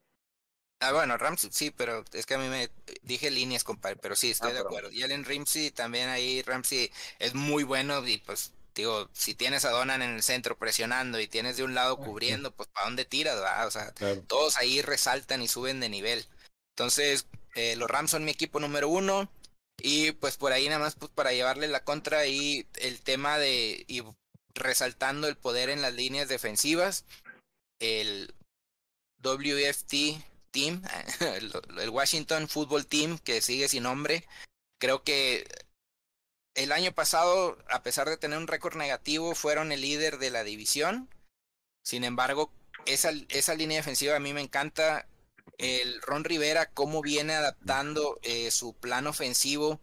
Ah, 0.79 0.91
bueno, 0.91 1.17
Ramsey 1.17 1.49
sí, 1.51 1.71
pero 1.71 2.05
es 2.13 2.27
que 2.27 2.35
a 2.35 2.37
mí 2.37 2.47
me 2.47 2.69
dije 3.01 3.31
líneas, 3.31 3.63
compadre, 3.63 3.95
pero 3.95 4.15
sí, 4.15 4.29
estoy 4.29 4.51
ah, 4.51 4.53
de 4.53 4.59
acuerdo. 4.59 4.91
Jalen 4.93 5.25
Ramsey 5.25 5.71
también 5.71 6.09
ahí, 6.09 6.43
Ramsey 6.43 6.91
es 7.17 7.33
muy 7.33 7.63
bueno 7.63 8.07
y 8.07 8.19
pues 8.19 8.53
digo, 8.75 9.09
si 9.11 9.33
tienes 9.33 9.65
a 9.65 9.71
Donan 9.71 10.03
en 10.03 10.11
el 10.11 10.21
centro 10.21 10.55
presionando 10.55 11.19
y 11.19 11.27
tienes 11.27 11.57
de 11.57 11.63
un 11.63 11.73
lado 11.73 11.97
cubriendo, 11.97 12.51
pues 12.51 12.69
¿para 12.69 12.85
dónde 12.85 13.05
tiras? 13.05 13.39
O 13.65 13.71
sea, 13.71 13.91
todos 14.27 14.55
ahí 14.57 14.83
resaltan 14.83 15.41
y 15.41 15.47
suben 15.47 15.79
de 15.79 15.89
nivel. 15.89 16.27
Entonces, 16.75 17.25
eh, 17.55 17.75
los 17.75 17.89
Rams 17.89 18.11
son 18.11 18.23
mi 18.23 18.29
equipo 18.29 18.59
número 18.59 18.87
uno. 18.87 19.31
Y 19.81 20.11
pues 20.13 20.37
por 20.37 20.51
ahí 20.51 20.67
nada 20.67 20.79
más 20.79 20.95
pues 20.95 21.11
para 21.11 21.33
llevarle 21.33 21.67
la 21.67 21.83
contra 21.83 22.27
y 22.27 22.65
el 22.75 23.01
tema 23.01 23.37
de, 23.37 23.83
y 23.87 24.03
resaltando 24.55 25.27
el 25.27 25.35
poder 25.35 25.69
en 25.69 25.81
las 25.81 25.93
líneas 25.93 26.27
defensivas. 26.27 27.05
El 27.79 28.33
WFT 29.21 30.24
Team, 30.51 30.81
el 31.79 31.89
Washington 31.89 32.47
Football 32.47 32.88
Team, 32.88 33.19
que 33.19 33.41
sigue 33.41 33.67
sin 33.67 33.83
nombre, 33.83 34.25
creo 34.79 35.03
que 35.03 35.45
el 36.55 36.71
año 36.71 36.93
pasado, 36.93 37.57
a 37.69 37.83
pesar 37.83 38.09
de 38.09 38.17
tener 38.17 38.38
un 38.38 38.47
récord 38.47 38.77
negativo, 38.77 39.35
fueron 39.35 39.71
el 39.71 39.81
líder 39.81 40.17
de 40.17 40.29
la 40.29 40.43
división. 40.43 41.09
Sin 41.83 42.03
embargo, 42.03 42.51
esa, 42.85 43.12
esa 43.29 43.55
línea 43.55 43.77
defensiva 43.77 44.15
a 44.15 44.21
mí 44.21 44.33
me 44.33 44.41
encanta. 44.41 45.07
El 45.57 46.01
Ron 46.01 46.24
Rivera, 46.24 46.69
cómo 46.71 47.01
viene 47.01 47.33
adaptando 47.33 48.19
eh, 48.24 48.51
su 48.51 48.74
plan 48.74 49.07
ofensivo 49.07 49.79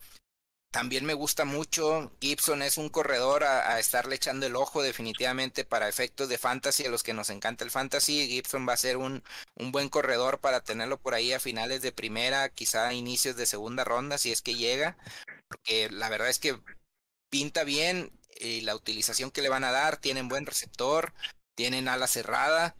también 0.73 1.05
me 1.05 1.15
gusta 1.15 1.45
mucho. 1.45 2.11
Gibson 2.21 2.63
es 2.63 2.79
un 2.79 2.89
corredor 2.89 3.45
a, 3.45 3.79
estarle 3.79 4.17
echando 4.17 4.47
el 4.47 4.57
ojo 4.57 4.83
definitivamente 4.83 5.65
para 5.65 5.89
efectos 5.89 6.29
de 6.29 6.39
fantasy, 6.39 6.87
a 6.87 6.91
los 6.91 7.03
que 7.03 7.13
nos 7.13 7.31
encanta 7.31 7.63
el 7.63 7.71
fantasy. 7.71 8.27
Gibson 8.27 8.67
va 8.69 8.73
a 8.73 8.79
ser 8.79 8.97
un, 8.97 9.23
un 9.55 9.71
buen 9.71 9.89
corredor 9.89 10.41
para 10.41 10.65
tenerlo 10.65 10.99
por 10.99 11.15
ahí 11.15 11.33
a 11.33 11.41
finales 11.41 11.83
de 11.83 11.93
primera, 11.93 12.49
quizá 12.49 12.89
a 12.89 12.95
inicios 12.95 13.37
de 13.37 13.47
segunda 13.47 13.85
ronda, 13.85 14.19
si 14.19 14.33
es 14.33 14.43
que 14.43 14.55
llega. 14.55 14.97
Porque 15.47 15.91
la 15.91 16.09
verdad 16.09 16.31
es 16.31 16.39
que 16.39 16.59
pinta 17.31 17.65
bien 17.65 18.11
y 18.41 18.63
la 18.63 18.75
utilización 18.75 19.31
que 19.31 19.43
le 19.43 19.51
van 19.51 19.65
a 19.65 19.73
dar, 19.73 19.99
tienen 19.99 20.29
buen 20.29 20.47
receptor, 20.47 21.13
tienen 21.55 21.87
ala 21.87 22.09
cerrada 22.09 22.75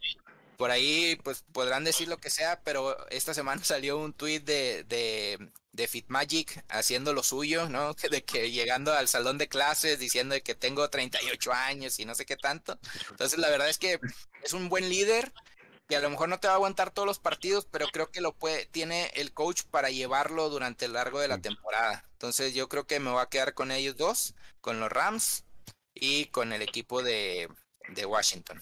por 0.57 0.71
ahí 0.71 1.19
pues 1.23 1.43
podrán 1.51 1.83
decir 1.83 2.07
lo 2.07 2.17
que 2.17 2.29
sea, 2.29 2.61
pero 2.63 2.95
esta 3.09 3.33
semana 3.33 3.61
salió 3.65 3.97
un 3.97 4.15
de, 4.17 4.85
de, 4.87 5.51
de 5.73 5.87
FitMagic 5.87 6.63
haciendo 6.69 7.13
lo 7.13 7.23
suyo, 7.23 7.67
¿no? 7.67 7.93
De 8.09 8.23
que 8.23 8.51
llegando 8.51 8.93
al 8.93 9.07
salón 9.07 9.37
de 9.37 9.49
clases 9.49 9.99
diciendo 9.99 10.35
que 10.43 10.55
tengo 10.55 10.89
38 10.89 11.51
años 11.51 11.99
y 11.99 12.05
no 12.05 12.15
sé 12.15 12.25
qué 12.25 12.37
tanto. 12.37 12.79
Entonces 13.09 13.37
la 13.37 13.49
verdad 13.49 13.69
es 13.69 13.77
que 13.77 13.99
es 14.41 14.53
un 14.53 14.69
buen 14.69 14.87
líder 14.89 15.33
que 15.89 15.97
a 15.97 15.99
lo 15.99 16.09
mejor 16.09 16.29
no 16.29 16.39
te 16.39 16.47
va 16.47 16.53
a 16.53 16.55
aguantar 16.55 16.91
todos 16.91 17.05
los 17.05 17.19
partidos, 17.19 17.67
pero 17.69 17.87
creo 17.87 18.09
que 18.09 18.21
lo 18.21 18.33
puede, 18.33 18.65
tiene 18.67 19.11
el 19.15 19.33
coach 19.33 19.63
para 19.69 19.89
llevarlo 19.89 20.49
durante 20.49 20.85
el 20.85 20.93
largo 20.93 21.19
de 21.19 21.27
la 21.27 21.39
temporada. 21.39 22.05
Entonces 22.13 22.53
yo 22.53 22.69
creo 22.69 22.87
que 22.87 22.99
me 22.99 23.11
voy 23.11 23.21
a 23.21 23.27
quedar 23.27 23.53
con 23.53 23.71
ellos 23.71 23.97
dos, 23.97 24.35
con 24.61 24.79
los 24.79 24.89
Rams 24.89 25.43
y 25.93 26.27
con 26.27 26.53
el 26.53 26.61
equipo 26.61 27.03
de, 27.03 27.49
de 27.89 28.05
Washington. 28.05 28.61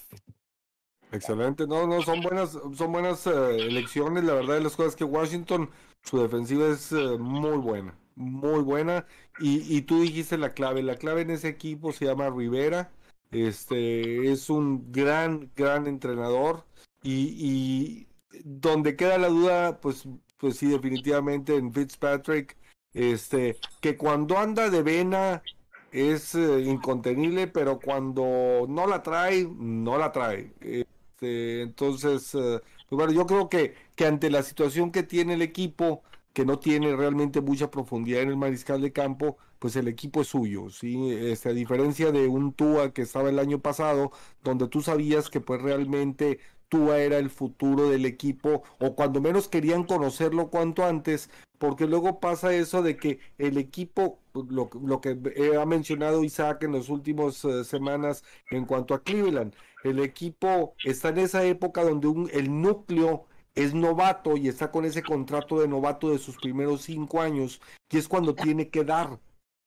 Excelente, 1.11 1.67
no, 1.67 1.85
no, 1.85 2.01
son 2.01 2.21
buenas, 2.21 2.51
son 2.51 2.91
buenas 2.91 3.27
eh, 3.27 3.57
elecciones, 3.57 4.23
la 4.23 4.33
verdad 4.33 4.55
de 4.55 4.61
las 4.61 4.77
cosas 4.77 4.95
que 4.95 5.03
Washington, 5.03 5.69
su 6.03 6.19
defensiva 6.19 6.67
es 6.67 6.91
eh, 6.91 7.17
muy 7.17 7.57
buena, 7.57 7.97
muy 8.15 8.61
buena, 8.61 9.05
y, 9.39 9.81
tú 9.83 10.01
dijiste 10.01 10.37
la 10.37 10.53
clave, 10.53 10.83
la 10.83 10.97
clave 10.97 11.21
en 11.21 11.31
ese 11.31 11.47
equipo 11.47 11.91
se 11.93 12.05
llama 12.05 12.29
Rivera, 12.29 12.91
este, 13.31 14.31
es 14.31 14.49
un 14.49 14.91
gran, 14.91 15.51
gran 15.55 15.87
entrenador, 15.87 16.65
y, 17.01 17.35
y 17.39 18.07
donde 18.43 18.95
queda 18.95 19.17
la 19.17 19.29
duda, 19.29 19.79
pues, 19.79 20.07
pues 20.37 20.57
sí, 20.57 20.67
definitivamente 20.67 21.55
en 21.55 21.73
Fitzpatrick, 21.73 22.57
este, 22.93 23.57
que 23.79 23.97
cuando 23.97 24.37
anda 24.37 24.69
de 24.69 24.83
vena 24.83 25.43
es 25.91 26.35
eh, 26.35 26.61
incontenible, 26.61 27.47
pero 27.47 27.79
cuando 27.79 28.65
no 28.67 28.87
la 28.87 29.03
trae, 29.03 29.47
no 29.49 29.97
la 29.97 30.11
trae. 30.11 30.53
Este, 30.61 31.61
entonces, 31.61 32.33
eh, 32.35 32.59
pues 32.91 32.97
bueno, 32.97 33.13
yo 33.13 33.25
creo 33.25 33.47
que, 33.47 33.73
que 33.95 34.05
ante 34.05 34.29
la 34.29 34.43
situación 34.43 34.91
que 34.91 35.01
tiene 35.03 35.35
el 35.35 35.41
equipo, 35.41 36.03
que 36.33 36.45
no 36.45 36.59
tiene 36.59 36.93
realmente 36.93 37.39
mucha 37.39 37.71
profundidad 37.71 38.21
en 38.21 38.27
el 38.29 38.35
mariscal 38.35 38.81
de 38.81 38.91
campo, 38.91 39.37
pues 39.59 39.77
el 39.77 39.87
equipo 39.87 40.21
es 40.21 40.27
suyo, 40.27 40.69
¿sí? 40.69 41.09
Este, 41.13 41.49
a 41.49 41.53
diferencia 41.53 42.11
de 42.11 42.27
un 42.27 42.51
Tua 42.53 42.91
que 42.93 43.03
estaba 43.03 43.29
el 43.29 43.39
año 43.39 43.61
pasado, 43.61 44.11
donde 44.43 44.67
tú 44.67 44.81
sabías 44.81 45.29
que 45.29 45.39
pues 45.39 45.61
realmente 45.61 46.39
Tua 46.67 46.99
era 46.99 47.17
el 47.17 47.29
futuro 47.29 47.89
del 47.89 48.05
equipo, 48.05 48.63
o 48.79 48.93
cuando 48.93 49.21
menos 49.21 49.47
querían 49.47 49.85
conocerlo 49.85 50.49
cuanto 50.49 50.83
antes, 50.83 51.29
porque 51.59 51.87
luego 51.87 52.19
pasa 52.19 52.53
eso 52.53 52.81
de 52.81 52.97
que 52.97 53.19
el 53.37 53.57
equipo, 53.57 54.19
pues, 54.33 54.47
lo, 54.49 54.69
lo 54.83 54.99
que 54.99 55.17
ha 55.57 55.65
mencionado 55.65 56.25
Isaac 56.25 56.63
en 56.63 56.73
las 56.73 56.89
últimas 56.89 57.45
eh, 57.45 57.63
semanas 57.63 58.23
en 58.49 58.65
cuanto 58.65 58.93
a 58.93 59.03
Cleveland, 59.03 59.55
el 59.83 59.99
equipo 59.99 60.75
está 60.83 61.09
en 61.09 61.19
esa 61.19 61.43
época 61.43 61.83
donde 61.83 62.07
un, 62.07 62.29
el 62.33 62.61
núcleo 62.61 63.25
es 63.55 63.73
novato 63.73 64.37
y 64.37 64.47
está 64.47 64.71
con 64.71 64.85
ese 64.85 65.03
contrato 65.03 65.59
de 65.59 65.67
novato 65.67 66.09
de 66.11 66.19
sus 66.19 66.37
primeros 66.37 66.83
cinco 66.83 67.21
años, 67.21 67.61
que 67.87 67.97
es 67.97 68.07
cuando 68.07 68.33
tiene 68.35 68.69
que 68.69 68.83
dar. 68.83 69.19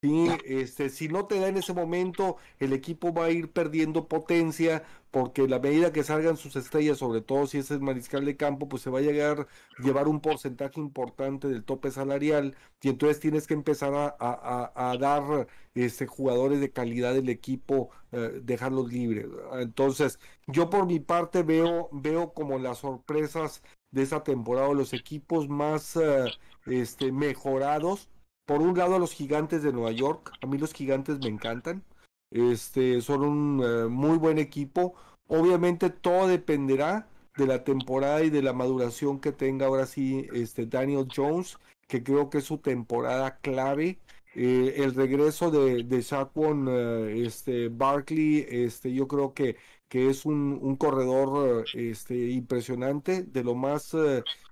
¿Sí? 0.04 0.28
Este, 0.44 0.90
si 0.90 1.08
no 1.08 1.26
te 1.26 1.38
da 1.40 1.49
en 1.49 1.56
ese 1.56 1.73
momento, 1.73 2.37
el 2.58 2.73
equipo 2.73 3.12
va 3.14 3.26
a 3.26 3.30
ir 3.30 3.50
perdiendo 3.50 4.06
potencia, 4.06 4.82
porque 5.11 5.49
la 5.49 5.61
medida 5.61 5.92
que 5.92 6.02
salgan 6.04 6.37
sus 6.37 6.56
estrellas, 6.56 6.99
sobre 6.99 7.23
todo 7.23 7.46
si 7.46 7.58
es 7.58 7.70
el 7.70 7.80
mariscal 7.80 8.25
de 8.25 8.37
campo, 8.37 8.68
pues 8.68 8.82
se 8.82 8.90
va 8.90 8.99
a 8.99 9.02
llegar 9.02 9.46
a 9.78 9.82
llevar 9.82 10.08
un 10.08 10.20
porcentaje 10.20 10.80
importante 10.80 11.49
del 11.49 11.64
tope 11.64 11.90
salarial, 11.90 12.54
y 12.82 12.88
entonces 12.90 13.20
tienes 13.20 13.46
que 13.46 13.54
empezar 13.54 13.92
a, 14.18 14.96
dar 15.00 15.46
este, 15.75 16.06
jugadores 16.06 16.61
de 16.61 16.70
calidad 16.70 17.14
del 17.14 17.30
equipo, 17.30 17.90
eh, 18.12 18.40
dejarlos 18.42 18.92
libres. 18.92 19.26
Entonces, 19.54 20.18
yo 20.46 20.68
por 20.68 20.87
mi 20.87 21.00
parte 21.00 21.42
veo, 21.42 21.88
veo 21.92 22.34
como 22.34 22.58
las 22.58 22.78
sorpresas 22.78 23.62
de 23.90 24.02
esa 24.02 24.23
temporada, 24.23 24.75
los 24.75 24.92
equipos 24.92 25.49
más 25.49 25.96
eh, 25.96 26.26
este, 26.66 27.12
mejorados. 27.12 28.11
Por 28.46 28.60
un 28.60 28.76
lado, 28.76 28.98
los 28.98 29.12
gigantes 29.12 29.62
de 29.62 29.72
Nueva 29.72 29.92
York. 29.92 30.32
A 30.42 30.46
mí 30.46 30.58
los 30.58 30.72
gigantes 30.72 31.18
me 31.20 31.28
encantan. 31.28 31.82
Este, 32.30 33.00
son 33.00 33.22
un 33.24 33.62
eh, 33.64 33.88
muy 33.88 34.18
buen 34.18 34.38
equipo. 34.38 34.94
Obviamente 35.28 35.90
todo 35.90 36.28
dependerá 36.28 37.08
de 37.36 37.46
la 37.46 37.64
temporada 37.64 38.22
y 38.22 38.30
de 38.30 38.42
la 38.42 38.52
maduración 38.52 39.20
que 39.20 39.32
tenga 39.32 39.66
ahora 39.66 39.86
sí 39.86 40.26
este 40.32 40.66
Daniel 40.66 41.08
Jones, 41.14 41.58
que 41.88 42.02
creo 42.02 42.30
que 42.30 42.38
es 42.38 42.44
su 42.44 42.58
temporada 42.58 43.38
clave 43.38 43.98
eh, 44.34 44.74
el 44.78 44.94
regreso 44.94 45.50
de, 45.50 45.84
de 45.84 46.02
Saquon 46.02 46.66
eh, 46.68 47.24
este, 47.24 47.68
Barkley, 47.68 48.44
este, 48.48 48.92
yo 48.92 49.06
creo 49.06 49.32
que, 49.32 49.56
que 49.88 50.10
es 50.10 50.26
un, 50.26 50.58
un 50.60 50.76
corredor 50.76 51.64
este, 51.74 52.30
impresionante, 52.30 53.22
de 53.22 53.44
lo 53.44 53.54
más 53.54 53.94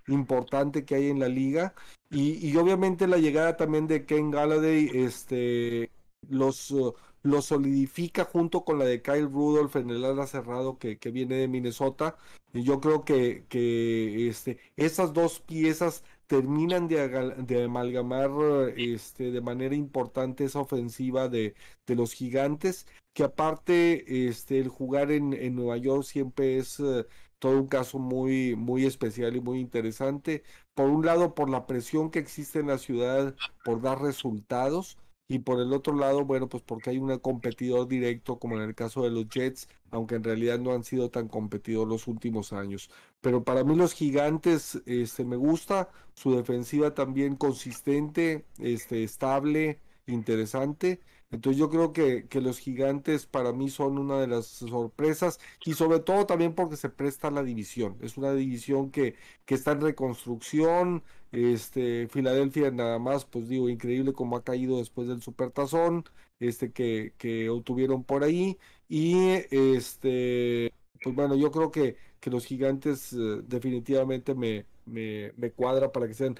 importante 0.06 0.84
que 0.84 0.94
hay 0.94 1.10
en 1.10 1.18
la 1.18 1.28
liga. 1.28 1.74
Y, 2.12 2.46
y, 2.46 2.56
obviamente 2.58 3.06
la 3.06 3.16
llegada 3.16 3.56
también 3.56 3.86
de 3.86 4.04
Ken 4.04 4.30
Galladay 4.30 4.90
este, 4.92 5.90
los, 6.28 6.74
lo 7.22 7.42
solidifica 7.42 8.24
junto 8.24 8.64
con 8.64 8.78
la 8.78 8.84
de 8.84 9.00
Kyle 9.02 9.30
Rudolph 9.30 9.76
en 9.76 9.90
el 9.90 10.04
ala 10.04 10.26
cerrado 10.26 10.78
que, 10.78 10.98
que 10.98 11.10
viene 11.10 11.36
de 11.36 11.48
Minnesota. 11.48 12.16
Y 12.52 12.64
yo 12.64 12.80
creo 12.80 13.04
que, 13.04 13.46
que 13.48 14.28
este, 14.28 14.58
esas 14.76 15.12
dos 15.14 15.40
piezas 15.40 16.04
terminan 16.26 16.88
de, 16.88 17.62
amalgamar 17.64 18.30
este, 18.76 19.30
de 19.30 19.40
manera 19.40 19.74
importante 19.74 20.44
esa 20.44 20.60
ofensiva 20.60 21.28
de, 21.28 21.54
de, 21.86 21.94
los 21.94 22.14
gigantes, 22.14 22.86
que 23.12 23.24
aparte 23.24 24.28
este, 24.28 24.58
el 24.58 24.68
jugar 24.68 25.10
en, 25.12 25.34
en 25.34 25.54
Nueva 25.54 25.76
York 25.76 26.04
siempre 26.04 26.58
es 26.58 26.80
eh, 26.80 27.06
todo 27.42 27.58
un 27.58 27.66
caso 27.66 27.98
muy, 27.98 28.54
muy 28.56 28.86
especial 28.86 29.34
y 29.36 29.40
muy 29.40 29.58
interesante. 29.60 30.44
Por 30.74 30.88
un 30.90 31.04
lado, 31.04 31.34
por 31.34 31.50
la 31.50 31.66
presión 31.66 32.10
que 32.12 32.20
existe 32.20 32.60
en 32.60 32.68
la 32.68 32.78
ciudad 32.78 33.34
por 33.64 33.82
dar 33.82 34.00
resultados, 34.00 34.96
y 35.28 35.38
por 35.40 35.60
el 35.60 35.72
otro 35.72 35.96
lado, 35.96 36.24
bueno, 36.24 36.48
pues 36.48 36.62
porque 36.62 36.90
hay 36.90 36.98
un 36.98 37.18
competidor 37.18 37.88
directo, 37.88 38.38
como 38.38 38.56
en 38.56 38.62
el 38.62 38.74
caso 38.74 39.02
de 39.02 39.10
los 39.10 39.28
Jets, 39.28 39.68
aunque 39.90 40.16
en 40.16 40.24
realidad 40.24 40.58
no 40.58 40.72
han 40.72 40.84
sido 40.84 41.10
tan 41.10 41.28
competidores 41.28 41.88
los 41.88 42.06
últimos 42.06 42.52
años. 42.52 42.90
Pero 43.22 43.42
para 43.42 43.64
mí 43.64 43.74
los 43.74 43.94
gigantes, 43.94 44.82
este, 44.86 45.24
me 45.24 45.36
gusta, 45.36 45.88
su 46.14 46.36
defensiva 46.36 46.94
también 46.94 47.36
consistente, 47.36 48.44
este, 48.58 49.04
estable, 49.04 49.80
interesante. 50.06 51.00
Entonces 51.32 51.58
yo 51.58 51.70
creo 51.70 51.92
que, 51.92 52.28
que, 52.28 52.40
los 52.42 52.58
gigantes 52.58 53.26
para 53.26 53.52
mí 53.52 53.70
son 53.70 53.98
una 53.98 54.20
de 54.20 54.26
las 54.28 54.46
sorpresas 54.46 55.40
y 55.64 55.74
sobre 55.74 55.98
todo 56.00 56.26
también 56.26 56.54
porque 56.54 56.76
se 56.76 56.90
presta 56.90 57.30
la 57.30 57.42
división. 57.42 57.96
Es 58.02 58.16
una 58.18 58.32
división 58.34 58.90
que, 58.90 59.16
que 59.46 59.54
está 59.54 59.72
en 59.72 59.80
reconstrucción. 59.80 61.02
Este, 61.32 62.06
Filadelfia 62.08 62.70
nada 62.70 62.98
más, 62.98 63.24
pues 63.24 63.48
digo, 63.48 63.68
increíble 63.70 64.12
como 64.12 64.36
ha 64.36 64.44
caído 64.44 64.78
después 64.78 65.08
del 65.08 65.22
supertazón 65.22 66.04
este, 66.40 66.72
que, 66.72 67.14
que 67.18 67.48
obtuvieron 67.48 68.04
por 68.04 68.24
ahí. 68.24 68.58
Y 68.88 69.16
este, 69.50 70.72
pues 71.02 71.14
bueno, 71.16 71.34
yo 71.36 71.50
creo 71.50 71.70
que, 71.70 71.96
que 72.20 72.30
los 72.30 72.44
gigantes 72.44 73.12
eh, 73.14 73.16
definitivamente 73.44 74.34
me, 74.34 74.66
me, 74.84 75.32
me 75.36 75.50
cuadra 75.52 75.92
para 75.92 76.06
que 76.08 76.14
sean 76.14 76.36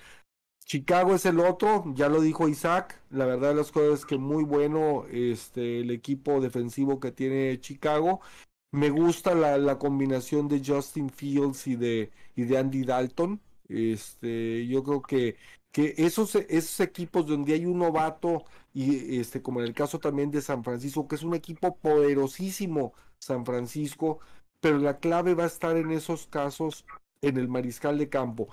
Chicago 0.73 1.14
es 1.14 1.26
el 1.26 1.38
otro, 1.38 1.85
ya 1.95 2.09
lo 2.09 2.23
dijo 2.23 2.49
Isaac, 2.49 2.99
la 3.11 3.26
verdad 3.26 3.50
de 3.50 3.57
las 3.57 3.71
cosas 3.71 4.00
es 4.00 4.07
que 4.07 4.17
muy 4.17 4.43
bueno 4.43 5.05
este, 5.11 5.81
el 5.81 5.91
equipo 5.91 6.41
defensivo 6.41 6.99
que 6.99 7.12
tiene 7.12 7.61
Chicago. 7.61 8.23
Me 8.71 8.88
gusta 8.88 9.35
la, 9.35 9.59
la 9.59 9.79
combinación 9.79 10.49
de 10.49 10.62
Justin 10.64 11.11
Fields 11.11 11.67
y 11.67 11.76
de, 11.76 12.11
y 12.37 12.45
de 12.45 12.57
Andy 12.57 12.85
Dalton. 12.85 13.38
Este, 13.69 14.67
yo 14.67 14.83
creo 14.83 15.02
que, 15.02 15.37
que 15.73 15.93
esos, 15.99 16.37
esos 16.37 16.81
equipos 16.81 17.26
donde 17.26 17.52
hay 17.52 17.67
un 17.67 17.79
novato, 17.79 18.47
y 18.73 19.21
este, 19.21 19.43
como 19.43 19.61
en 19.61 19.67
el 19.67 19.75
caso 19.75 19.99
también 19.99 20.31
de 20.31 20.41
San 20.41 20.64
Francisco, 20.64 21.07
que 21.07 21.17
es 21.17 21.23
un 21.23 21.35
equipo 21.35 21.76
poderosísimo, 21.76 22.95
San 23.19 23.45
Francisco, 23.45 24.21
pero 24.62 24.79
la 24.79 24.99
clave 24.99 25.35
va 25.35 25.45
a 25.45 25.49
estar 25.49 25.76
en 25.76 25.91
esos 25.91 26.26
casos 26.29 26.87
en 27.23 27.37
el 27.38 27.49
mariscal 27.49 27.99
de 27.99 28.09
campo. 28.09 28.49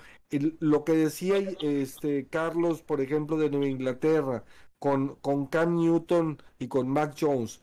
lo 0.59 0.85
que 0.85 0.93
decía 0.93 1.37
este 1.61 2.27
Carlos, 2.27 2.81
por 2.81 3.01
ejemplo, 3.01 3.37
de 3.37 3.49
Nueva 3.49 3.67
Inglaterra, 3.67 4.45
con, 4.79 5.15
con 5.15 5.47
Cam 5.47 5.75
Newton 5.75 6.41
y 6.59 6.67
con 6.67 6.87
Mac 6.87 7.15
Jones, 7.19 7.61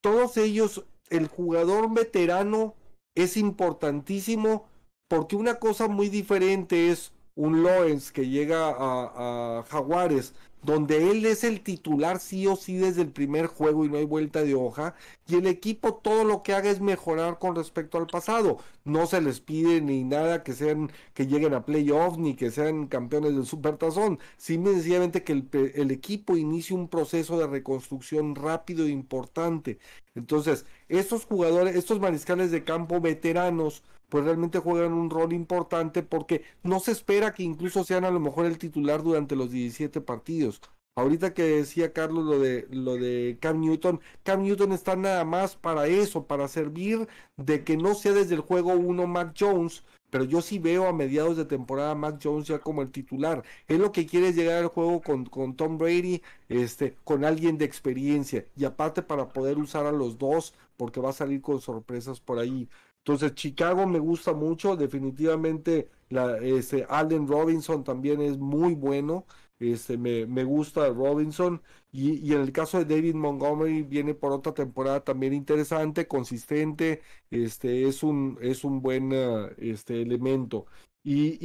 todos 0.00 0.36
ellos, 0.36 0.84
el 1.10 1.28
jugador 1.28 1.92
veterano 1.94 2.74
es 3.14 3.36
importantísimo 3.36 4.66
porque 5.08 5.36
una 5.36 5.56
cosa 5.56 5.88
muy 5.88 6.08
diferente 6.08 6.90
es 6.90 7.12
un 7.36 7.62
Lawrence 7.62 8.12
que 8.12 8.28
llega 8.28 8.68
a, 8.68 9.60
a 9.60 9.62
Jaguares, 9.68 10.34
donde 10.62 11.12
él 11.12 11.24
es 11.26 11.44
el 11.44 11.60
titular 11.60 12.18
sí 12.18 12.46
o 12.48 12.56
sí 12.56 12.76
desde 12.76 13.02
el 13.02 13.12
primer 13.12 13.46
juego 13.46 13.84
y 13.84 13.88
no 13.88 13.98
hay 13.98 14.04
vuelta 14.04 14.42
de 14.42 14.54
hoja, 14.56 14.96
y 15.28 15.36
el 15.36 15.46
equipo 15.46 15.94
todo 15.94 16.24
lo 16.24 16.42
que 16.42 16.54
haga 16.54 16.70
es 16.70 16.80
mejorar 16.80 17.38
con 17.38 17.54
respecto 17.54 17.98
al 17.98 18.08
pasado. 18.08 18.58
No 18.84 19.06
se 19.06 19.20
les 19.20 19.38
pide 19.40 19.80
ni 19.80 20.02
nada 20.02 20.42
que 20.42 20.54
sean, 20.54 20.90
que 21.14 21.26
lleguen 21.28 21.54
a 21.54 21.64
playoff, 21.64 22.16
ni 22.18 22.34
que 22.34 22.50
sean 22.50 22.88
campeones 22.88 23.34
del 23.36 23.46
supertazón, 23.46 24.18
simplemente 24.38 25.22
que 25.22 25.32
el, 25.34 25.48
el 25.74 25.90
equipo 25.92 26.36
inicie 26.36 26.74
un 26.74 26.88
proceso 26.88 27.38
de 27.38 27.46
reconstrucción 27.46 28.34
rápido 28.34 28.86
e 28.86 28.90
importante. 28.90 29.78
Entonces, 30.16 30.66
estos 30.88 31.26
jugadores, 31.26 31.76
estos 31.76 32.00
mariscales 32.00 32.50
de 32.50 32.64
campo 32.64 33.00
veteranos, 33.00 33.84
pues 34.08 34.24
realmente 34.24 34.58
juegan 34.58 34.92
un 34.92 35.10
rol 35.10 35.32
importante 35.32 36.02
porque 36.02 36.42
no 36.62 36.80
se 36.80 36.92
espera 36.92 37.34
que 37.34 37.42
incluso 37.42 37.84
sean 37.84 38.04
a 38.04 38.10
lo 38.10 38.20
mejor 38.20 38.46
el 38.46 38.58
titular 38.58 39.02
durante 39.02 39.36
los 39.36 39.50
17 39.50 40.00
partidos. 40.00 40.60
Ahorita 40.98 41.34
que 41.34 41.42
decía 41.42 41.92
Carlos 41.92 42.24
lo 42.24 42.38
de 42.38 42.66
lo 42.70 42.96
de 42.96 43.36
Cam 43.40 43.60
Newton, 43.60 44.00
Cam 44.22 44.42
Newton 44.42 44.72
está 44.72 44.96
nada 44.96 45.24
más 45.26 45.54
para 45.54 45.86
eso, 45.88 46.26
para 46.26 46.48
servir 46.48 47.06
de 47.36 47.64
que 47.64 47.76
no 47.76 47.94
sea 47.94 48.12
desde 48.12 48.34
el 48.34 48.40
juego 48.40 48.72
1 48.72 49.06
Mac 49.06 49.34
Jones, 49.38 49.84
pero 50.08 50.24
yo 50.24 50.40
sí 50.40 50.58
veo 50.58 50.86
a 50.86 50.94
mediados 50.94 51.36
de 51.36 51.44
temporada 51.44 51.94
Mac 51.94 52.18
Jones 52.22 52.46
ya 52.48 52.60
como 52.60 52.80
el 52.80 52.90
titular. 52.90 53.42
Él 53.68 53.82
lo 53.82 53.92
que 53.92 54.06
quiere 54.06 54.28
es 54.28 54.36
llegar 54.36 54.62
al 54.62 54.68
juego 54.68 55.02
con, 55.02 55.26
con 55.26 55.54
Tom 55.54 55.76
Brady, 55.76 56.22
este, 56.48 56.96
con 57.04 57.26
alguien 57.26 57.58
de 57.58 57.66
experiencia, 57.66 58.46
y 58.56 58.64
aparte 58.64 59.02
para 59.02 59.28
poder 59.28 59.58
usar 59.58 59.84
a 59.84 59.92
los 59.92 60.16
dos, 60.16 60.54
porque 60.78 61.00
va 61.00 61.10
a 61.10 61.12
salir 61.12 61.42
con 61.42 61.60
sorpresas 61.60 62.20
por 62.20 62.38
ahí. 62.38 62.70
Entonces, 63.06 63.34
Chicago 63.36 63.86
me 63.86 64.00
gusta 64.00 64.32
mucho, 64.34 64.76
definitivamente 64.76 65.88
la, 66.08 66.38
este, 66.38 66.84
Alden 66.88 67.28
Robinson 67.28 67.84
también 67.84 68.20
es 68.20 68.36
muy 68.36 68.74
bueno, 68.74 69.26
este, 69.60 69.96
me, 69.96 70.26
me 70.26 70.42
gusta 70.42 70.88
Robinson, 70.88 71.62
y, 71.92 72.14
y, 72.28 72.32
en 72.32 72.40
el 72.40 72.50
caso 72.50 72.78
de 72.78 72.84
David 72.96 73.14
Montgomery 73.14 73.82
viene 73.82 74.14
por 74.14 74.32
otra 74.32 74.54
temporada 74.54 75.04
también 75.04 75.34
interesante, 75.34 76.08
consistente, 76.08 77.00
este, 77.30 77.86
es 77.86 78.02
un, 78.02 78.38
es 78.42 78.64
un 78.64 78.82
buen 78.82 79.12
uh, 79.12 79.50
este, 79.58 80.02
elemento. 80.02 80.66
Y, 81.04 81.38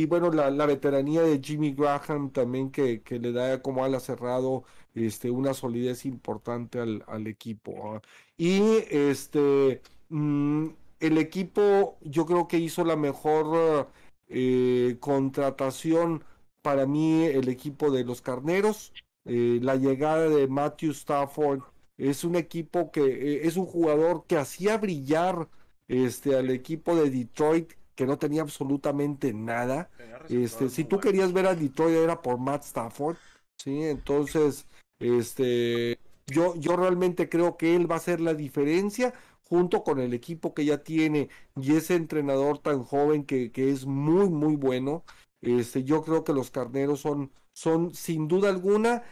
y, 0.00 0.06
bueno, 0.06 0.30
la, 0.30 0.50
la, 0.50 0.66
veteranía 0.66 1.22
de 1.22 1.40
Jimmy 1.42 1.72
Graham 1.74 2.30
también 2.30 2.70
que, 2.70 3.02
que 3.02 3.18
le 3.18 3.32
da 3.32 3.60
como 3.60 3.84
ala 3.84 3.98
cerrado 3.98 4.62
este, 4.94 5.30
una 5.32 5.52
solidez 5.54 6.06
importante 6.06 6.78
al, 6.78 7.02
al 7.08 7.26
equipo. 7.26 7.96
¿ah? 7.96 8.02
Y 8.36 8.60
este... 8.90 9.82
Mmm, 10.10 10.68
el 11.00 11.18
equipo 11.18 11.98
yo 12.02 12.26
creo 12.26 12.48
que 12.48 12.58
hizo 12.58 12.84
la 12.84 12.96
mejor 12.96 13.88
eh, 14.28 14.96
contratación 15.00 16.24
para 16.62 16.86
mí 16.86 17.24
el 17.24 17.48
equipo 17.48 17.90
de 17.90 18.04
los 18.04 18.20
carneros. 18.20 18.92
Eh, 19.24 19.58
la 19.62 19.76
llegada 19.76 20.28
de 20.28 20.48
Matthew 20.48 20.92
Stafford 20.92 21.60
es 21.96 22.24
un 22.24 22.36
equipo 22.36 22.90
que 22.90 23.02
eh, 23.02 23.46
es 23.46 23.56
un 23.56 23.66
jugador 23.66 24.24
que 24.26 24.36
hacía 24.36 24.78
brillar 24.78 25.48
este 25.88 26.36
al 26.36 26.50
equipo 26.50 26.94
de 26.94 27.10
Detroit 27.10 27.72
que 27.94 28.06
no 28.06 28.18
tenía 28.18 28.42
absolutamente 28.42 29.32
nada. 29.32 29.90
Este 30.28 30.68
si 30.68 30.84
tú 30.84 31.00
querías 31.00 31.32
ver 31.32 31.46
a 31.46 31.54
Detroit 31.54 31.96
era 31.96 32.20
por 32.22 32.38
Matt 32.38 32.64
Stafford 32.64 33.16
sí 33.56 33.82
entonces 33.82 34.66
este 35.00 35.98
yo 36.26 36.54
yo 36.56 36.76
realmente 36.76 37.28
creo 37.28 37.56
que 37.56 37.74
él 37.74 37.90
va 37.90 37.96
a 37.96 38.00
ser 38.00 38.20
la 38.20 38.34
diferencia 38.34 39.14
junto 39.48 39.82
con 39.82 40.00
el 40.00 40.14
equipo 40.14 40.54
que 40.54 40.64
ya 40.64 40.82
tiene 40.82 41.28
y 41.56 41.76
ese 41.76 41.94
entrenador 41.94 42.58
tan 42.58 42.84
joven 42.84 43.24
que, 43.24 43.50
que 43.50 43.70
es 43.70 43.86
muy, 43.86 44.28
muy 44.28 44.56
bueno, 44.56 45.04
este, 45.40 45.84
yo 45.84 46.02
creo 46.02 46.24
que 46.24 46.32
los 46.32 46.50
carneros 46.50 47.00
son, 47.00 47.32
son 47.54 47.94
sin 47.94 48.28
duda 48.28 48.50
alguna 48.50 49.02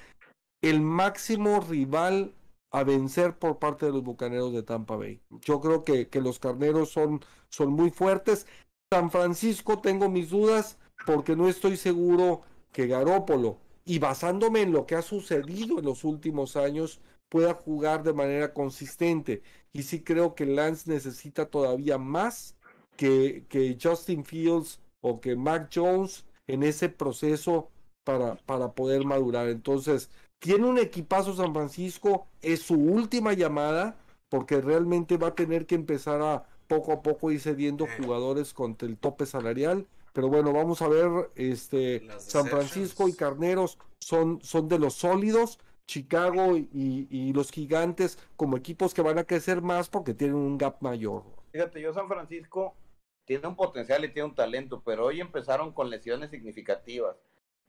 el 0.63 0.81
máximo 0.81 1.61
rival 1.61 2.35
a 2.71 2.85
vencer 2.85 3.39
por 3.39 3.59
parte 3.59 3.87
de 3.87 3.93
los 3.93 4.03
bucaneros 4.03 4.53
de 4.53 4.63
Tampa 4.63 4.97
Bay. 4.97 5.21
Yo 5.41 5.61
creo 5.61 5.85
que, 5.85 6.09
que 6.09 6.21
los 6.21 6.39
carneros 6.39 6.91
son, 6.91 7.21
son 7.49 7.73
muy 7.73 7.91
fuertes. 7.91 8.47
San 8.93 9.11
Francisco 9.11 9.81
tengo 9.81 10.11
mis 10.11 10.31
dudas 10.31 10.79
porque 11.07 11.37
no 11.37 11.49
estoy 11.49 11.77
seguro 11.77 12.43
que 12.73 12.87
Garópolo, 12.87 13.59
y 13.85 14.01
basándome 14.01 14.63
en 14.63 14.73
lo 14.73 14.85
que 14.85 14.97
ha 14.97 15.03
sucedido 15.03 15.79
en 15.79 15.85
los 15.85 16.05
últimos 16.05 16.57
años, 16.57 17.01
pueda 17.29 17.55
jugar 17.55 18.03
de 18.03 18.13
manera 18.13 18.53
consistente. 18.53 19.43
Y 19.73 19.83
sí 19.83 20.03
creo 20.03 20.35
que 20.35 20.47
Lance 20.47 20.91
necesita 20.91 21.47
todavía 21.47 21.99
más 21.99 22.57
que, 22.97 23.45
que 23.49 23.77
Justin 23.81 24.25
Fields 24.25 24.81
o 25.01 25.21
que 25.21 25.37
Mac 25.37 25.71
Jones 25.75 26.25
en 26.47 26.63
ese 26.63 26.89
proceso 26.89 27.69
para, 28.05 28.37
para 28.37 28.73
poder 28.73 29.05
madurar. 29.05 29.49
Entonces, 29.49 30.11
tiene 30.39 30.67
un 30.67 30.79
equipazo 30.79 31.35
San 31.35 31.53
Francisco, 31.53 32.29
es 32.41 32.63
su 32.63 32.75
última 32.75 33.33
llamada, 33.33 33.97
porque 34.29 34.61
realmente 34.61 35.17
va 35.17 35.29
a 35.29 35.35
tener 35.35 35.67
que 35.67 35.75
empezar 35.75 36.23
a 36.23 36.47
poco 36.67 36.93
a 36.93 37.03
poco 37.03 37.31
ir 37.31 37.41
cediendo 37.41 37.87
jugadores 37.99 38.53
contra 38.53 38.89
el 38.89 38.99
tope 38.99 39.27
salarial. 39.27 39.87
Pero 40.13 40.29
bueno, 40.29 40.53
vamos 40.53 40.83
a 40.83 40.89
ver, 40.89 41.31
este 41.35 42.09
San 42.19 42.47
Francisco 42.47 43.09
y 43.09 43.13
Carneros 43.13 43.79
son, 44.01 44.41
son 44.43 44.69
de 44.69 44.79
los 44.79 44.95
sólidos. 44.95 45.59
Chicago 45.87 46.57
y, 46.57 46.69
y, 47.11 47.33
los 47.33 47.51
gigantes 47.51 48.19
como 48.37 48.57
equipos 48.57 48.93
que 48.93 49.03
van 49.03 49.19
a 49.19 49.25
crecer 49.25 49.63
más 49.63 49.89
porque 49.89 50.15
tienen 50.15 50.37
un 50.37 50.59
gap 50.59 50.83
mayor. 50.83 51.23
Fíjate, 51.53 51.81
yo 51.81 51.95
San 51.95 52.09
Francisco 52.09 52.75
tiene 53.25 53.47
un 53.47 53.57
potencial 53.57 54.05
y 54.05 54.13
tiene 54.13 54.29
un 54.29 54.35
talento, 54.35 54.83
pero 54.85 55.07
hoy 55.07 55.21
empezaron 55.21 55.73
con 55.73 55.89
lesiones 55.89 56.31
significativas. 56.31 57.17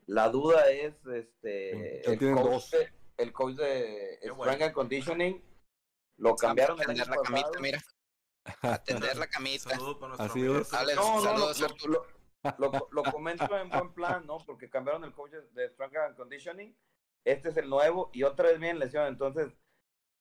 La 0.06 0.28
duda 0.30 0.70
es 0.70 0.94
este 1.06 2.10
el 2.10 2.18
coach, 2.34 2.70
de, 2.70 2.88
el 3.18 3.32
coach, 3.32 3.54
de, 3.56 4.18
Strength 4.22 4.62
and 4.62 4.72
Conditioning 4.72 5.42
lo 6.16 6.34
cambiaron 6.34 6.80
el 6.80 6.90
año 6.90 7.04
la 7.04 7.16
camita, 7.22 7.60
mira. 7.60 7.84
Atender 8.62 9.16
la 9.16 9.26
camita. 9.28 9.70
Así 10.18 10.40
es. 10.40 10.72
no, 10.96 11.22
no, 11.22 11.36
lo, 11.36 11.52
lo, 11.86 12.06
lo, 12.58 12.88
lo, 12.90 13.02
comento 13.04 13.56
en 13.56 13.68
buen 13.68 13.92
plan, 13.92 14.26
¿no? 14.26 14.38
Porque 14.38 14.68
cambiaron 14.68 15.04
el 15.04 15.12
coach 15.12 15.32
de 15.32 15.68
Strength 15.68 15.96
and 15.96 16.16
Conditioning 16.16 16.74
este 17.24 17.50
es 17.50 17.56
el 17.56 17.68
nuevo 17.68 18.10
y 18.12 18.22
otra 18.22 18.48
vez 18.48 18.58
bien 18.58 18.78
lesión, 18.78 19.06
entonces 19.06 19.52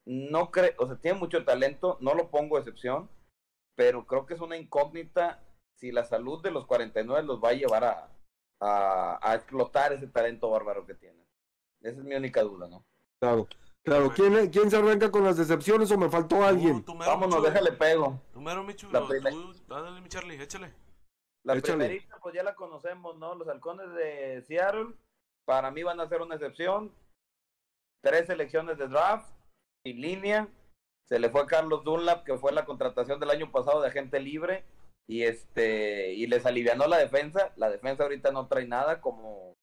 no 0.05 0.51
creo, 0.51 0.73
o 0.77 0.88
sea, 0.88 0.97
tiene 0.97 1.19
mucho 1.19 1.43
talento, 1.43 1.97
no 2.01 2.13
lo 2.13 2.29
pongo 2.29 2.57
excepción, 2.57 3.10
pero 3.75 4.05
creo 4.07 4.25
que 4.25 4.33
es 4.33 4.41
una 4.41 4.57
incógnita 4.57 5.43
si 5.75 5.91
la 5.91 6.03
salud 6.05 6.41
de 6.41 6.51
los 6.51 6.65
49 6.65 7.23
los 7.23 7.43
va 7.43 7.49
a 7.49 7.53
llevar 7.53 7.83
a, 7.83 8.10
a, 8.60 9.19
a 9.21 9.36
explotar 9.36 9.93
ese 9.93 10.07
talento 10.07 10.49
bárbaro 10.49 10.86
que 10.86 10.95
tienen. 10.95 11.25
Esa 11.81 11.99
es 11.99 12.03
mi 12.03 12.15
única 12.15 12.41
duda, 12.41 12.67
¿no? 12.67 12.86
Claro. 13.19 13.47
Claro, 13.83 14.12
¿quién, 14.13 14.49
¿quién 14.49 14.69
se 14.69 14.75
arranca 14.75 15.10
con 15.10 15.23
las 15.23 15.38
decepciones 15.38 15.89
o 15.91 15.97
me 15.97 16.10
faltó 16.10 16.43
alguien? 16.43 16.83
Tú, 16.83 16.93
Vámonos, 16.97 17.41
déjale 17.41 17.71
pego. 17.71 18.21
Tú 18.33 18.41
mero, 18.41 18.62
Michu, 18.62 18.91
la 18.91 19.07
primer... 19.07 19.33
dale, 19.65 20.01
mi 20.01 20.10
Charlie, 20.10 20.41
échale. 20.41 20.73
La 21.43 21.53
échale. 21.55 21.86
primerita, 21.86 22.19
pues 22.21 22.36
ya 22.36 22.43
la 22.43 22.53
conocemos, 22.53 23.17
¿no? 23.17 23.36
Los 23.36 23.47
halcones 23.47 23.89
de 23.93 24.41
Seattle 24.45 24.93
para 25.47 25.71
mí 25.71 25.81
van 25.81 26.01
a 26.01 26.10
ser 26.10 26.21
una 26.21 26.36
excepción. 26.36 26.93
Tres 28.03 28.27
selecciones 28.27 28.77
de 28.77 28.89
draft, 28.89 29.31
sin 29.81 30.01
línea. 30.01 30.49
Se 31.07 31.19
le 31.19 31.29
fue 31.29 31.47
Carlos 31.47 31.86
Dunlap, 31.86 32.25
que 32.25 32.38
fue 32.38 32.51
la 32.51 32.65
contratación 32.65 33.17
del 33.21 33.29
año 33.29 33.49
pasado 33.49 33.81
de 33.81 33.88
agente 33.88 34.19
libre. 34.19 34.65
Y 35.07 35.23
este, 35.23 36.12
y 36.13 36.27
les 36.27 36.45
alivianó 36.45 36.86
la 36.88 36.97
defensa. 36.97 37.53
La 37.55 37.69
defensa 37.69 38.03
ahorita 38.03 38.33
no 38.33 38.47
trae 38.49 38.67
nada, 38.67 38.99
como, 38.99 39.55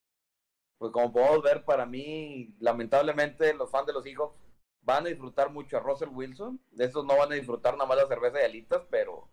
pues 0.79 0.91
como 0.91 1.13
podemos 1.13 1.43
ver, 1.43 1.63
para 1.65 1.85
mí, 1.85 2.55
lamentablemente, 2.59 3.53
los 3.53 3.69
fans 3.69 3.85
de 3.85 3.93
los 3.93 4.07
hijos 4.07 4.33
van 4.81 5.05
a 5.05 5.09
disfrutar 5.09 5.51
mucho 5.51 5.77
a 5.77 5.81
Russell 5.81 6.09
Wilson. 6.09 6.59
De 6.71 6.85
esos 6.85 7.05
no 7.05 7.15
van 7.15 7.31
a 7.31 7.35
disfrutar 7.35 7.75
nada 7.75 7.85
más 7.85 7.97
la 7.97 8.07
cerveza 8.07 8.41
y 8.41 8.45
alitas, 8.45 8.81
pero 8.89 9.29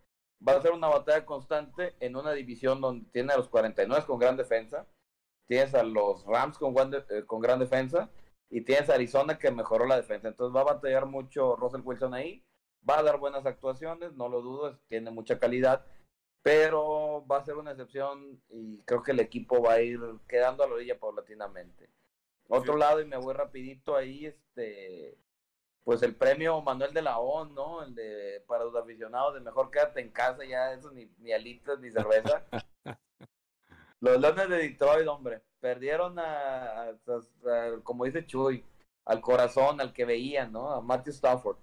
va 0.47 0.53
a 0.53 0.61
ser 0.61 0.71
una 0.73 0.87
batalla 0.87 1.25
constante 1.25 1.95
en 1.99 2.15
una 2.15 2.31
división 2.33 2.79
donde 2.79 3.09
tiene 3.09 3.33
a 3.33 3.37
los 3.37 3.49
49 3.49 4.05
con 4.05 4.19
gran 4.19 4.37
defensa 4.37 4.85
tienes 5.47 5.73
a 5.75 5.83
los 5.83 6.25
Rams 6.25 6.57
con, 6.57 6.75
eh, 6.93 7.25
con 7.25 7.41
gran 7.41 7.59
defensa 7.59 8.09
y 8.49 8.61
tienes 8.61 8.89
a 8.89 8.95
Arizona 8.95 9.37
que 9.37 9.51
mejoró 9.51 9.85
la 9.85 9.97
defensa. 9.97 10.27
Entonces 10.27 10.55
va 10.55 10.61
a 10.61 10.75
batallar 10.75 11.05
mucho 11.05 11.55
Russell 11.55 11.81
Wilson 11.83 12.13
ahí. 12.13 12.45
Va 12.87 12.99
a 12.99 13.03
dar 13.03 13.17
buenas 13.17 13.45
actuaciones, 13.45 14.13
no 14.13 14.27
lo 14.27 14.41
dudo, 14.41 14.77
tiene 14.89 15.09
mucha 15.09 15.39
calidad, 15.39 15.85
pero 16.41 17.25
va 17.25 17.37
a 17.37 17.45
ser 17.45 17.55
una 17.55 17.71
excepción 17.71 18.41
y 18.49 18.81
creo 18.83 19.01
que 19.01 19.11
el 19.11 19.21
equipo 19.21 19.61
va 19.61 19.73
a 19.73 19.81
ir 19.81 19.99
quedando 20.27 20.63
a 20.63 20.67
la 20.67 20.73
orilla 20.73 20.99
paulatinamente. 20.99 21.89
Otro 22.49 22.75
lado, 22.75 23.01
y 23.01 23.05
me 23.05 23.15
voy 23.15 23.33
rapidito 23.33 23.95
ahí, 23.95 24.25
este, 24.25 25.17
pues 25.83 26.03
el 26.03 26.15
premio 26.15 26.61
Manuel 26.61 26.93
de 26.93 27.01
la 27.01 27.19
O, 27.19 27.45
¿no? 27.45 27.83
El 27.83 27.95
de 27.95 28.43
para 28.47 28.65
los 28.65 28.75
aficionados 28.75 29.33
de 29.33 29.39
mejor 29.39 29.71
quédate 29.71 30.01
en 30.01 30.11
casa, 30.11 30.43
ya 30.45 30.73
eso 30.73 30.91
ni, 30.91 31.05
ni 31.19 31.31
alitas 31.31 31.79
ni 31.79 31.89
cerveza. 31.89 32.45
Los 34.03 34.19
Leones 34.19 34.49
de 34.49 34.57
Detroit, 34.57 35.07
hombre, 35.07 35.41
perdieron 35.61 36.19
a, 36.19 36.91
como 37.83 38.03
dice 38.03 38.25
Chuy, 38.25 38.61
al 39.05 39.21
corazón, 39.21 39.79
al 39.79 39.93
que 39.93 40.03
veían, 40.03 40.51
¿no? 40.51 40.71
A 40.71 40.81
Matthew 40.81 41.13
Stafford. 41.13 41.55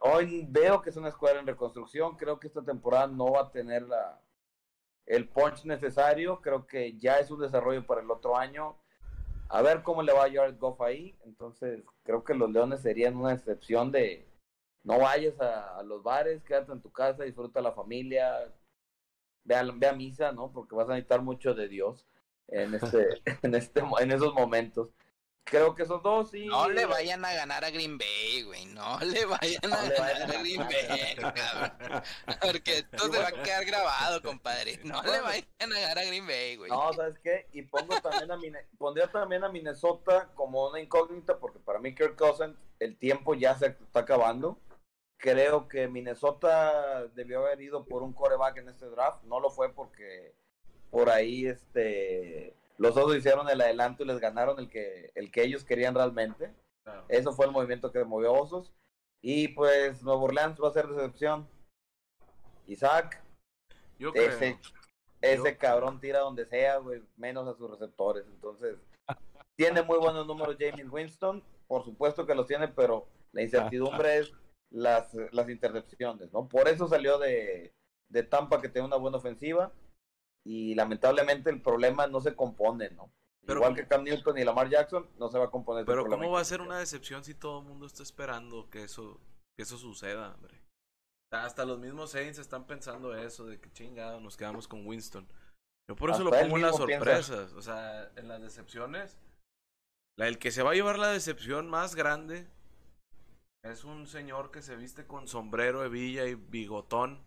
Hoy 0.00 0.46
veo 0.50 0.82
que 0.82 0.90
es 0.90 0.98
una 0.98 1.08
escuela 1.08 1.40
en 1.40 1.46
reconstrucción. 1.46 2.14
Creo 2.18 2.38
que 2.38 2.48
esta 2.48 2.62
temporada 2.62 3.06
no 3.06 3.32
va 3.32 3.40
a 3.40 3.50
tener 3.50 3.84
la, 3.88 4.20
el 5.06 5.30
punch 5.30 5.64
necesario. 5.64 6.42
Creo 6.42 6.66
que 6.66 6.98
ya 6.98 7.20
es 7.20 7.30
un 7.30 7.40
desarrollo 7.40 7.86
para 7.86 8.02
el 8.02 8.10
otro 8.10 8.36
año. 8.36 8.76
A 9.48 9.62
ver 9.62 9.82
cómo 9.82 10.02
le 10.02 10.12
va 10.12 10.24
a 10.24 10.30
Jared 10.30 10.58
Goff 10.58 10.82
ahí. 10.82 11.16
Entonces, 11.24 11.82
creo 12.02 12.22
que 12.22 12.34
los 12.34 12.50
Leones 12.50 12.82
serían 12.82 13.16
una 13.16 13.32
excepción 13.32 13.90
de 13.90 14.28
no 14.82 14.98
vayas 14.98 15.40
a, 15.40 15.78
a 15.78 15.82
los 15.82 16.02
bares, 16.02 16.44
quédate 16.44 16.72
en 16.72 16.82
tu 16.82 16.92
casa, 16.92 17.24
disfruta 17.24 17.62
la 17.62 17.72
familia, 17.72 18.52
ve 19.46 19.54
a, 19.54 19.62
ve 19.62 19.86
a 19.86 19.92
misa, 19.92 20.32
¿no? 20.32 20.52
Porque 20.52 20.74
vas 20.74 20.88
a 20.88 20.92
necesitar 20.92 21.22
mucho 21.22 21.54
de 21.54 21.68
Dios 21.68 22.04
en 22.48 22.74
este, 22.74 23.22
en 23.42 23.54
este, 23.54 23.82
en 24.00 24.12
esos 24.12 24.34
momentos. 24.34 24.90
Creo 25.48 25.76
que 25.76 25.84
esos 25.84 26.02
dos 26.02 26.30
sí. 26.32 26.46
No 26.46 26.68
le 26.68 26.86
vayan 26.86 27.24
a 27.24 27.32
ganar 27.32 27.64
a 27.64 27.70
Green 27.70 27.96
Bay, 27.98 28.42
güey. 28.42 28.66
No 28.66 28.98
le 29.04 29.24
vayan 29.26 29.72
a 29.72 29.82
le 29.84 29.94
ganar 29.94 30.00
vayan 30.00 30.30
a 30.30 30.40
Green. 30.40 30.58
Bay, 30.66 31.16
cabrón. 31.16 32.02
Porque 32.42 32.78
esto 32.78 33.12
se 33.12 33.18
va 33.20 33.28
a 33.28 33.32
quedar 33.44 33.64
grabado, 33.64 34.20
compadre. 34.22 34.80
No 34.82 35.00
le 35.04 35.20
vayan 35.20 35.46
a 35.60 35.66
ganar 35.80 35.98
a 36.00 36.04
Green 36.04 36.26
Bay, 36.26 36.56
güey. 36.56 36.68
No, 36.68 36.92
¿sabes 36.92 37.20
qué? 37.22 37.46
Y 37.52 37.62
pongo 37.62 37.94
también 38.00 38.28
a 38.32 38.36
Mine- 38.36 38.66
pondría 38.76 39.06
también 39.06 39.44
a 39.44 39.48
Minnesota 39.48 40.28
como 40.34 40.68
una 40.68 40.80
incógnita, 40.80 41.38
porque 41.38 41.60
para 41.60 41.78
mí 41.78 41.94
Kirk 41.94 42.16
Cousins, 42.16 42.56
el 42.80 42.96
tiempo 42.98 43.34
ya 43.34 43.56
se 43.56 43.66
está 43.66 44.00
acabando. 44.00 44.58
Creo 45.18 45.68
que 45.68 45.88
Minnesota 45.88 47.06
debió 47.14 47.40
haber 47.40 47.60
ido 47.60 47.84
por 47.84 48.02
un 48.02 48.12
coreback 48.12 48.58
en 48.58 48.68
este 48.68 48.86
draft. 48.86 49.24
No 49.24 49.40
lo 49.40 49.50
fue 49.50 49.72
porque 49.72 50.34
por 50.90 51.10
ahí 51.10 51.46
este 51.46 52.54
los 52.78 52.96
otros 52.96 53.16
hicieron 53.16 53.48
el 53.48 53.60
adelanto 53.60 54.02
y 54.02 54.06
les 54.06 54.18
ganaron 54.20 54.58
el 54.58 54.68
que, 54.68 55.10
el 55.14 55.30
que 55.30 55.42
ellos 55.42 55.64
querían 55.64 55.94
realmente. 55.94 56.52
Claro. 56.84 57.04
Eso 57.08 57.32
fue 57.32 57.46
el 57.46 57.52
movimiento 57.52 57.90
que 57.90 58.04
movió 58.04 58.34
a 58.36 58.40
Osos. 58.40 58.72
Y 59.22 59.48
pues 59.48 60.02
Nuevo 60.02 60.24
Orleans 60.24 60.60
va 60.62 60.68
a 60.68 60.72
ser 60.72 60.86
decepción. 60.86 61.48
Isaac, 62.66 63.22
Yo 63.98 64.12
creo. 64.12 64.28
ese, 64.28 64.58
ese 65.22 65.52
Yo- 65.52 65.58
cabrón 65.58 66.00
tira 66.00 66.20
donde 66.20 66.44
sea, 66.44 66.76
güey, 66.76 67.02
menos 67.16 67.48
a 67.48 67.54
sus 67.54 67.70
receptores. 67.70 68.26
Entonces, 68.26 68.76
tiene 69.56 69.82
muy 69.82 69.98
buenos 69.98 70.26
números 70.26 70.56
James 70.58 70.90
Winston, 70.90 71.42
por 71.66 71.82
supuesto 71.84 72.26
que 72.26 72.34
los 72.34 72.46
tiene, 72.46 72.68
pero 72.68 73.06
la 73.32 73.42
incertidumbre 73.42 74.18
es 74.18 74.32
las, 74.70 75.14
las 75.32 75.48
intercepciones, 75.48 76.32
¿no? 76.32 76.48
Por 76.48 76.68
eso 76.68 76.88
salió 76.88 77.18
de, 77.18 77.74
de 78.08 78.22
Tampa, 78.22 78.60
que 78.60 78.68
tiene 78.68 78.86
una 78.86 78.96
buena 78.96 79.18
ofensiva, 79.18 79.72
y 80.44 80.74
lamentablemente 80.74 81.50
el 81.50 81.60
problema 81.60 82.06
no 82.06 82.20
se 82.20 82.34
compone, 82.34 82.90
¿no? 82.90 83.12
Pero 83.46 83.60
Igual 83.60 83.76
que 83.76 83.86
Cam 83.86 84.02
Newton 84.02 84.38
y 84.38 84.44
Lamar 84.44 84.68
Jackson, 84.68 85.08
no 85.18 85.28
se 85.28 85.38
va 85.38 85.44
a 85.46 85.50
componer. 85.50 85.82
ese 85.82 85.86
Pero 85.86 86.02
problema 86.02 86.22
¿cómo 86.24 86.34
va 86.34 86.40
a 86.40 86.44
ser 86.44 86.60
una 86.60 86.78
decepción 86.78 87.22
si 87.22 87.34
todo 87.34 87.60
el 87.60 87.66
mundo 87.66 87.86
está 87.86 88.02
esperando 88.02 88.68
que 88.70 88.82
eso, 88.82 89.20
que 89.56 89.62
eso 89.62 89.78
suceda, 89.78 90.34
hombre? 90.34 90.60
Hasta 91.30 91.64
los 91.64 91.78
mismos 91.78 92.10
Saints 92.10 92.38
están 92.38 92.66
pensando 92.66 93.14
eso, 93.16 93.46
de 93.46 93.60
que 93.60 93.70
chingado, 93.72 94.20
nos 94.20 94.36
quedamos 94.36 94.66
con 94.66 94.86
Winston. 94.86 95.28
Yo 95.88 95.94
por 95.94 96.10
eso 96.10 96.26
Hasta 96.26 96.36
lo 96.36 96.42
pongo 96.42 96.56
en 96.56 96.62
las 96.62 96.76
piensa. 96.76 97.04
sorpresas. 97.04 97.52
O 97.52 97.62
sea, 97.62 98.10
en 98.16 98.26
las 98.28 98.40
decepciones. 98.42 99.16
La, 100.16 100.26
el 100.26 100.38
que 100.38 100.50
se 100.50 100.62
va 100.62 100.72
a 100.72 100.74
llevar 100.74 100.98
la 100.98 101.08
decepción 101.08 101.68
más 101.68 101.94
grande 101.94 102.48
es 103.70 103.84
un 103.84 104.06
señor 104.06 104.50
que 104.50 104.62
se 104.62 104.76
viste 104.76 105.06
con 105.06 105.28
sombrero, 105.28 105.84
hebilla 105.84 106.26
y 106.26 106.34
bigotón, 106.34 107.24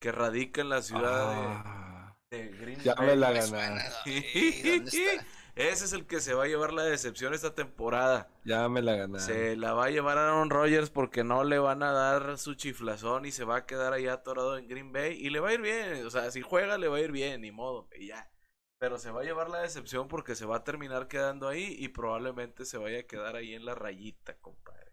que 0.00 0.12
radica 0.12 0.60
en 0.62 0.68
la 0.70 0.82
ciudad 0.82 1.62
Ah, 1.64 2.16
de, 2.30 2.48
de 2.50 2.56
Green 2.56 2.80
ya 2.82 2.94
Bay. 2.94 3.06
me 3.06 3.16
la 3.16 3.30
Me 3.32 3.40
ganaron. 3.40 3.80
suena, 3.82 3.90
güey, 4.04 4.62
¿dónde 4.62 4.90
está? 4.92 5.26
Ese 5.54 5.84
es 5.86 5.92
el 5.92 6.06
que 6.06 6.20
se 6.20 6.34
va 6.34 6.44
a 6.44 6.46
llevar 6.46 6.72
la 6.72 6.84
decepción 6.84 7.34
esta 7.34 7.54
temporada. 7.54 8.30
Ya 8.44 8.68
me 8.68 8.82
la 8.82 8.96
ganaron. 8.96 9.20
Se 9.20 9.56
la 9.56 9.74
va 9.74 9.86
a 9.86 9.90
llevar 9.90 10.18
Aaron 10.18 10.50
Rodgers 10.50 10.90
porque 10.90 11.24
no 11.24 11.44
le 11.44 11.58
van 11.58 11.82
a 11.82 11.92
dar 11.92 12.38
su 12.38 12.54
chiflazón 12.54 13.26
y 13.26 13.32
se 13.32 13.44
va 13.44 13.56
a 13.58 13.66
quedar 13.66 13.92
ahí 13.92 14.06
atorado 14.06 14.56
en 14.58 14.68
Green 14.68 14.92
Bay 14.92 15.14
y 15.20 15.30
le 15.30 15.40
va 15.40 15.50
a 15.50 15.54
ir 15.54 15.60
bien. 15.60 16.06
O 16.06 16.10
sea, 16.10 16.30
si 16.30 16.40
juega 16.42 16.78
le 16.78 16.88
va 16.88 16.96
a 16.98 17.00
ir 17.00 17.12
bien, 17.12 17.40
ni 17.42 17.50
modo, 17.52 17.88
y 17.96 18.08
ya. 18.08 18.30
Pero 18.78 18.98
se 18.98 19.10
va 19.10 19.22
a 19.22 19.24
llevar 19.24 19.50
la 19.50 19.60
decepción 19.60 20.08
porque 20.08 20.34
se 20.36 20.46
va 20.46 20.56
a 20.58 20.64
terminar 20.64 21.08
quedando 21.08 21.48
ahí 21.48 21.76
y 21.78 21.88
probablemente 21.88 22.64
se 22.64 22.78
vaya 22.78 23.00
a 23.00 23.02
quedar 23.04 23.36
ahí 23.36 23.54
en 23.54 23.64
la 23.64 23.74
rayita, 23.74 24.36
compadre. 24.40 24.87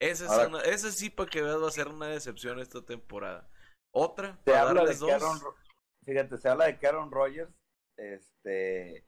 Ese, 0.00 0.24
es 0.24 0.30
Ahora- 0.30 0.48
una- 0.48 0.60
ese 0.62 0.92
sí 0.92 1.10
para 1.10 1.30
que 1.30 1.42
veas 1.42 1.62
va 1.62 1.68
a 1.68 1.72
ser 1.72 1.88
una 1.88 2.06
decepción 2.08 2.58
esta 2.60 2.82
temporada. 2.84 3.48
Otra, 3.94 4.36
Se 4.44 4.50
para 4.52 4.68
habla 4.68 4.84
de 4.84 4.96
dos. 4.96 5.10
Aaron 5.10 5.38
fíjate, 6.04 6.36
se 6.38 6.48
habla 6.48 6.66
de 6.66 6.78
que 6.78 6.86
Aaron 6.86 7.10
Rodgers 7.10 7.50
este, 7.96 9.06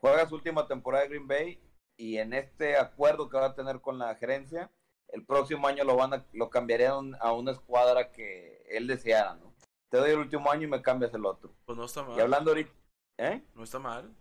juega 0.00 0.28
su 0.28 0.36
última 0.36 0.66
temporada 0.66 1.02
de 1.04 1.10
Green 1.10 1.26
Bay 1.28 1.60
y 1.98 2.18
en 2.18 2.32
este 2.32 2.76
acuerdo 2.76 3.28
que 3.28 3.36
va 3.36 3.46
a 3.46 3.54
tener 3.54 3.80
con 3.80 3.98
la 3.98 4.14
gerencia, 4.14 4.70
el 5.08 5.24
próximo 5.26 5.66
año 5.66 5.84
lo 5.84 5.96
van 5.96 6.14
a, 6.14 6.26
lo 6.32 6.50
cambiarían 6.50 7.16
a 7.20 7.32
una 7.32 7.52
escuadra 7.52 8.12
que 8.12 8.64
él 8.70 8.86
deseara, 8.86 9.34
¿no? 9.34 9.54
Te 9.90 9.98
doy 9.98 10.10
el 10.10 10.18
último 10.18 10.50
año 10.50 10.64
y 10.64 10.70
me 10.70 10.82
cambias 10.82 11.12
el 11.14 11.24
otro. 11.26 11.54
Pues 11.64 11.76
no 11.76 11.84
está 11.86 12.02
mal. 12.04 12.16
Y 12.16 12.20
hablando 12.20 12.50
ahorita, 12.50 12.72
¿eh? 13.18 13.42
No 13.54 13.64
está 13.64 13.78
mal. 13.78 14.14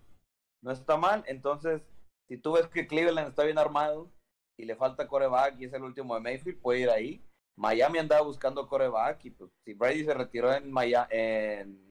No 0.63 0.71
está 0.71 0.97
mal, 0.97 1.23
entonces, 1.27 1.81
si 2.27 2.37
tú 2.37 2.53
ves 2.53 2.67
que 2.67 2.87
Cleveland 2.87 3.29
está 3.29 3.43
bien 3.43 3.59
armado 3.59 4.09
y 4.57 4.65
le 4.65 4.75
falta 4.75 5.07
coreback 5.07 5.59
y 5.59 5.65
es 5.65 5.73
el 5.73 5.83
último 5.83 6.15
de 6.15 6.21
Mayfield, 6.21 6.59
puede 6.61 6.79
ir 6.81 6.89
ahí. 6.89 7.23
Miami 7.57 7.99
andaba 7.99 8.21
buscando 8.21 8.67
coreback 8.67 9.25
y 9.25 9.31
pues 9.31 9.51
si 9.65 9.73
Brady 9.73 10.05
se 10.05 10.13
retiró 10.13 10.53
en, 10.53 10.71
Maya- 10.71 11.07
en, 11.09 11.89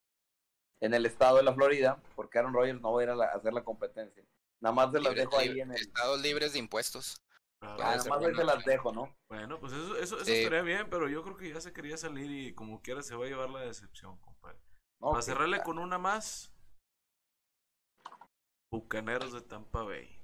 en 0.81 0.95
el 0.95 1.07
estado 1.07 1.39
de 1.39 1.43
la 1.43 1.55
Florida, 1.55 2.01
porque 2.15 2.39
Aaron 2.39 2.55
Rodgers 2.55 2.81
no 2.81 2.93
va 2.93 3.01
a 3.01 3.05
ir 3.05 3.11
a, 3.11 3.15
la- 3.17 3.27
a 3.27 3.37
hacer 3.37 3.53
la 3.53 3.65
competencia. 3.65 4.23
Nada 4.61 4.75
más 4.75 4.93
se 4.93 5.01
las 5.01 5.15
dejo 5.15 5.37
ahí 5.39 5.49
libre- 5.49 5.63
en 5.63 5.71
el... 5.73 5.77
Estados 5.81 6.21
libres 6.23 6.53
de 6.53 6.59
impuestos. 6.61 7.21
Ah, 7.63 7.75
Ah, 7.81 7.97
nada 7.97 8.05
más 8.11 8.23
ahí 8.25 8.35
se 8.35 8.45
las 8.45 8.65
dejo, 8.65 8.93
¿no? 8.93 9.17
Bueno, 9.29 9.59
pues 9.59 9.73
eso, 9.73 9.97
eso, 9.97 10.17
eso 10.17 10.25
Sí. 10.25 10.33
estaría 10.35 10.63
bien, 10.63 10.89
pero 10.91 11.09
yo 11.09 11.23
creo 11.25 11.37
que 11.37 11.49
ya 11.53 11.61
se 11.61 11.73
quería 11.73 11.97
salir 11.97 12.31
y 12.31 12.55
como 12.55 12.81
quiera 12.83 13.03
se 13.03 13.17
va 13.17 13.25
a 13.25 13.29
llevar 13.29 13.51
la 13.51 13.61
decepción, 13.61 14.19
compadre. 14.19 14.59
Para 15.01 15.17
que- 15.17 15.23
cerrarle 15.23 15.63
con 15.63 15.79
una 15.79 15.99
más. 15.99 16.53
Bucaneros 18.71 19.33
de 19.33 19.41
Tampa 19.43 19.83
Bay. 19.83 20.21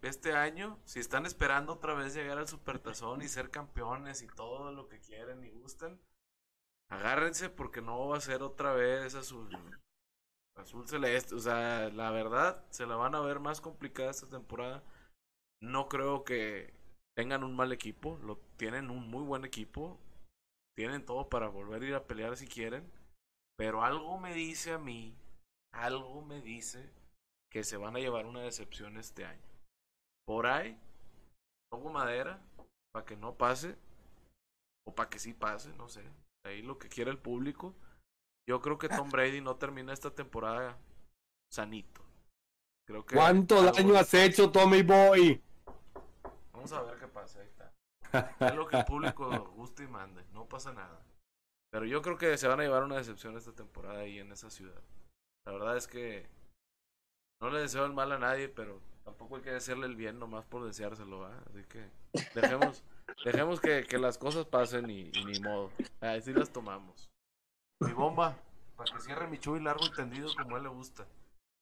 Este 0.00 0.32
año, 0.32 0.78
si 0.84 1.00
están 1.00 1.26
esperando 1.26 1.72
otra 1.72 1.94
vez 1.94 2.14
llegar 2.14 2.38
al 2.38 2.46
Supertazón 2.46 3.20
y 3.20 3.28
ser 3.28 3.50
campeones 3.50 4.22
y 4.22 4.28
todo 4.28 4.72
lo 4.72 4.88
que 4.88 5.00
quieren 5.00 5.42
y 5.42 5.50
gustan, 5.50 6.00
agárrense 6.88 7.50
porque 7.50 7.82
no 7.82 8.06
va 8.06 8.18
a 8.18 8.20
ser 8.20 8.42
otra 8.42 8.72
vez 8.74 9.16
azul. 9.16 9.50
Azul 10.56 10.86
celeste. 10.86 11.34
O 11.34 11.40
sea, 11.40 11.88
la 11.90 12.10
verdad, 12.12 12.64
se 12.70 12.86
la 12.86 12.94
van 12.94 13.16
a 13.16 13.20
ver 13.20 13.40
más 13.40 13.60
complicada 13.60 14.10
esta 14.10 14.28
temporada. 14.28 14.84
No 15.60 15.88
creo 15.88 16.22
que 16.22 16.72
tengan 17.16 17.42
un 17.42 17.56
mal 17.56 17.72
equipo. 17.72 18.18
Lo 18.22 18.36
tienen 18.56 18.90
un 18.90 19.08
muy 19.10 19.24
buen 19.24 19.44
equipo. 19.44 19.98
Tienen 20.76 21.04
todo 21.04 21.28
para 21.28 21.48
volver 21.48 21.82
a 21.82 21.86
ir 21.86 21.94
a 21.96 22.06
pelear 22.06 22.36
si 22.36 22.46
quieren. 22.46 22.88
Pero 23.56 23.82
algo 23.82 24.18
me 24.18 24.32
dice 24.32 24.72
a 24.72 24.78
mí, 24.78 25.16
algo 25.72 26.22
me 26.22 26.40
dice 26.40 26.88
que 27.50 27.64
se 27.64 27.76
van 27.76 27.96
a 27.96 27.98
llevar 27.98 28.26
una 28.26 28.42
decepción 28.42 28.96
este 28.96 29.24
año. 29.24 29.47
Por 30.28 30.46
ahí, 30.46 30.78
pongo 31.70 31.88
madera 31.88 32.38
para 32.92 33.06
que 33.06 33.16
no 33.16 33.34
pase, 33.38 33.78
o 34.86 34.94
para 34.94 35.08
que 35.08 35.18
sí 35.18 35.32
pase, 35.32 35.72
no 35.78 35.88
sé. 35.88 36.04
Ahí 36.44 36.60
lo 36.60 36.76
que 36.78 36.90
quiera 36.90 37.10
el 37.10 37.16
público. 37.18 37.74
Yo 38.46 38.60
creo 38.60 38.76
que 38.76 38.90
Tom 38.90 39.08
Brady 39.08 39.40
no 39.40 39.56
termina 39.56 39.94
esta 39.94 40.14
temporada 40.14 40.76
sanito. 41.50 42.02
Creo 42.86 43.06
que 43.06 43.16
¿Cuánto 43.16 43.58
algo- 43.58 43.72
daño 43.72 43.94
has 43.96 44.12
hecho, 44.12 44.52
Tommy 44.52 44.82
Boy? 44.82 45.42
Vamos 46.52 46.72
a 46.72 46.82
ver 46.82 46.98
qué 46.98 47.08
pasa, 47.08 47.40
ahí 47.40 47.46
está. 47.46 47.72
Es 48.46 48.54
lo 48.54 48.66
que 48.66 48.76
el 48.76 48.84
público 48.84 49.30
guste 49.56 49.84
y 49.84 49.88
mande, 49.88 50.22
no 50.34 50.46
pasa 50.46 50.74
nada. 50.74 51.02
Pero 51.72 51.86
yo 51.86 52.02
creo 52.02 52.18
que 52.18 52.36
se 52.36 52.48
van 52.48 52.60
a 52.60 52.64
llevar 52.64 52.84
una 52.84 52.96
decepción 52.96 53.34
esta 53.38 53.54
temporada 53.54 54.00
ahí 54.00 54.18
en 54.18 54.30
esa 54.32 54.50
ciudad. 54.50 54.82
La 55.46 55.52
verdad 55.52 55.76
es 55.78 55.86
que 55.86 56.28
no 57.40 57.48
le 57.48 57.60
deseo 57.60 57.86
el 57.86 57.94
mal 57.94 58.12
a 58.12 58.18
nadie, 58.18 58.50
pero 58.50 58.80
tampoco 59.08 59.36
hay 59.36 59.42
que 59.42 59.50
desearle 59.50 59.86
el 59.86 59.96
bien 59.96 60.18
nomás 60.18 60.44
por 60.44 60.64
deseárselo, 60.64 61.20
¿va? 61.20 61.32
Así 61.48 61.64
que 61.64 61.90
dejemos, 62.34 62.84
dejemos 63.24 63.60
que, 63.60 63.84
que 63.84 63.98
las 63.98 64.18
cosas 64.18 64.44
pasen 64.44 64.90
y, 64.90 65.10
y 65.14 65.24
ni 65.24 65.40
modo. 65.40 65.70
Así 66.00 66.32
las 66.32 66.50
tomamos. 66.50 67.08
Mi 67.80 67.92
bomba, 67.92 68.36
para 68.76 68.92
que 68.92 69.00
cierre 69.00 69.26
mi 69.26 69.38
chuy 69.38 69.60
largo 69.60 69.86
y 69.86 69.92
tendido 69.92 70.28
como 70.36 70.56
a 70.56 70.58
él 70.58 70.64
le 70.64 70.70
gusta. 70.70 71.06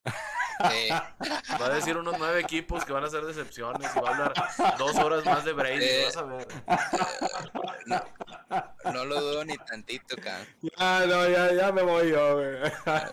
Eh, 0.72 0.88
Va 1.60 1.66
a 1.66 1.70
decir 1.70 1.96
unos 1.96 2.16
nueve 2.18 2.40
equipos 2.40 2.84
que 2.84 2.92
van 2.92 3.04
a 3.04 3.10
ser 3.10 3.24
decepciones 3.24 3.90
y 3.94 4.00
va 4.00 4.08
a 4.08 4.12
hablar 4.12 4.32
dos 4.78 4.96
horas 4.96 5.24
más 5.24 5.44
de 5.44 5.52
Brady, 5.52 5.84
Eh. 5.84 6.02
vas 6.06 6.16
a 6.16 6.22
ver. 6.22 6.46
no 8.92 9.04
lo 9.04 9.20
dudo 9.20 9.44
ni 9.44 9.56
tantito, 9.58 10.16
cabrón. 10.16 10.46
Ya, 10.78 11.06
no, 11.06 11.28
ya, 11.28 11.52
ya 11.52 11.72
me 11.72 11.82
voy 11.82 12.10
yo, 12.10 12.34
güey. 12.36 12.56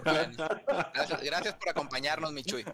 Bueno, 0.04 0.48
gracias, 0.94 1.22
gracias 1.24 1.54
por 1.56 1.70
acompañarnos, 1.70 2.32
Michuy. 2.32 2.66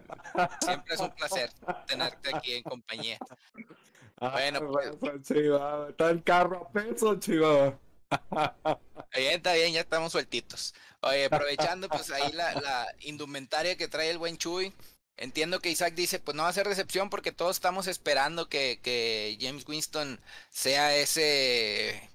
Siempre 0.62 0.94
es 0.96 1.00
un 1.00 1.12
placer 1.12 1.52
tenerte 1.88 2.36
aquí 2.36 2.56
en 2.56 2.64
compañía. 2.64 3.18
Bueno, 4.20 4.60
pues. 4.68 4.92
pues, 5.00 5.22
chiva, 5.24 5.88
está 5.90 6.10
el 6.10 6.24
carro 6.24 6.68
a 6.68 6.72
peso, 6.72 7.16
chiva. 7.20 7.74
Bien, 9.16 9.34
está 9.36 9.54
bien, 9.54 9.74
ya 9.74 9.82
estamos 9.82 10.12
sueltitos. 10.12 10.74
Oye, 11.02 11.26
aprovechando 11.26 11.90
pues 11.90 12.12
ahí 12.12 12.32
la, 12.32 12.54
la 12.62 12.88
indumentaria 13.02 13.76
que 13.78 13.88
trae 13.88 14.10
el 14.10 14.18
buen 14.18 14.38
Chuy. 14.38 14.74
Entiendo 15.18 15.60
que 15.60 15.70
Isaac 15.70 15.96
dice, 15.96 16.20
pues 16.20 16.36
no 16.36 16.44
va 16.44 16.50
a 16.50 16.54
ser 16.54 16.66
recepción 16.66 17.10
porque 17.10 17.32
todos 17.34 17.58
estamos 17.58 17.88
esperando 17.88 18.48
que, 18.48 18.80
que 18.82 19.38
James 19.42 19.66
Winston 19.68 20.20
sea 20.50 20.96
ese... 20.96 22.10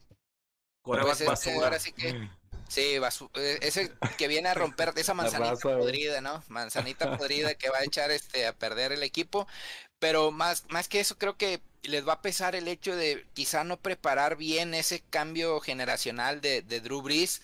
Pues, 0.82 1.20
ese- 1.20 1.60
ahora 1.62 1.78
sí 1.80 1.92
que 1.92 2.16
Sí, 2.68 2.98
eh, 3.34 3.58
ese 3.62 3.92
que 4.18 4.26
viene 4.28 4.48
a 4.48 4.54
romper 4.54 4.92
esa 4.96 5.14
manzanita 5.14 5.70
podrida, 5.76 6.20
¿no? 6.20 6.42
Manzanita 6.48 7.16
podrida 7.18 7.54
que 7.54 7.70
va 7.70 7.78
a 7.78 7.84
echar 7.84 8.10
este 8.10 8.46
a 8.46 8.52
perder 8.56 8.92
el 8.92 9.02
equipo. 9.02 9.46
Pero 9.98 10.32
más, 10.32 10.64
más 10.70 10.88
que 10.88 11.00
eso, 11.00 11.16
creo 11.18 11.36
que 11.36 11.60
les 11.84 12.06
va 12.06 12.14
a 12.14 12.22
pesar 12.22 12.54
el 12.56 12.68
hecho 12.68 12.96
de 12.96 13.26
quizá 13.34 13.64
no 13.64 13.78
preparar 13.80 14.36
bien 14.36 14.74
ese 14.74 15.00
cambio 15.10 15.60
generacional 15.60 16.40
de, 16.40 16.62
de 16.62 16.80
Drew 16.80 17.02
Brees. 17.02 17.42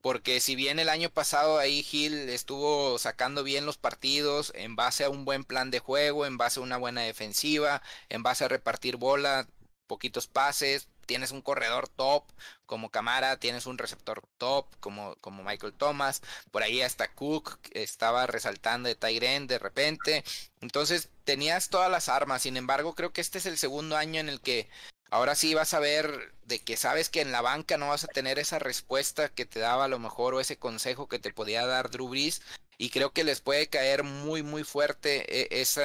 Porque 0.00 0.40
si 0.40 0.54
bien 0.54 0.78
el 0.78 0.88
año 0.88 1.10
pasado 1.10 1.58
ahí 1.58 1.84
Hill 1.90 2.28
estuvo 2.28 2.98
sacando 2.98 3.42
bien 3.42 3.66
los 3.66 3.76
partidos 3.78 4.52
en 4.54 4.76
base 4.76 5.04
a 5.04 5.10
un 5.10 5.24
buen 5.24 5.44
plan 5.44 5.70
de 5.70 5.80
juego, 5.80 6.26
en 6.26 6.38
base 6.38 6.60
a 6.60 6.62
una 6.62 6.76
buena 6.76 7.02
defensiva, 7.02 7.82
en 8.08 8.22
base 8.22 8.44
a 8.44 8.48
repartir 8.48 8.96
bola, 8.96 9.48
poquitos 9.88 10.28
pases, 10.28 10.88
tienes 11.06 11.30
un 11.30 11.42
corredor 11.42 11.88
top 11.88 12.24
como 12.66 12.90
Camara, 12.90 13.38
tienes 13.38 13.66
un 13.66 13.78
receptor 13.78 14.22
top 14.38 14.66
como, 14.80 15.16
como 15.20 15.42
Michael 15.42 15.72
Thomas, 15.72 16.22
por 16.50 16.62
ahí 16.62 16.82
hasta 16.82 17.12
Cook 17.14 17.58
estaba 17.72 18.26
resaltando 18.26 18.88
de 18.88 18.96
Tyren 18.96 19.46
de 19.46 19.58
repente, 19.58 20.24
entonces 20.60 21.08
tenías 21.24 21.70
todas 21.70 21.90
las 21.90 22.08
armas, 22.08 22.42
sin 22.42 22.56
embargo 22.56 22.94
creo 22.94 23.12
que 23.12 23.20
este 23.20 23.38
es 23.38 23.46
el 23.46 23.58
segundo 23.58 23.96
año 23.96 24.20
en 24.20 24.28
el 24.28 24.40
que 24.40 24.68
ahora 25.10 25.34
sí 25.34 25.54
vas 25.54 25.74
a 25.74 25.80
ver 25.80 26.34
de 26.44 26.60
que 26.60 26.76
sabes 26.76 27.08
que 27.08 27.20
en 27.20 27.32
la 27.32 27.40
banca 27.42 27.76
no 27.78 27.88
vas 27.88 28.04
a 28.04 28.08
tener 28.08 28.38
esa 28.38 28.58
respuesta 28.58 29.28
que 29.28 29.46
te 29.46 29.60
daba 29.60 29.84
a 29.84 29.88
lo 29.88 29.98
mejor 29.98 30.34
o 30.34 30.40
ese 30.40 30.58
consejo 30.58 31.08
que 31.08 31.18
te 31.18 31.32
podía 31.32 31.66
dar 31.66 31.90
Drew 31.90 32.08
Brees. 32.08 32.42
Y 32.78 32.90
creo 32.90 33.12
que 33.12 33.24
les 33.24 33.40
puede 33.40 33.68
caer 33.68 34.02
muy 34.04 34.42
muy 34.42 34.64
fuerte 34.64 35.24
eh, 35.40 35.48
esa 35.62 35.82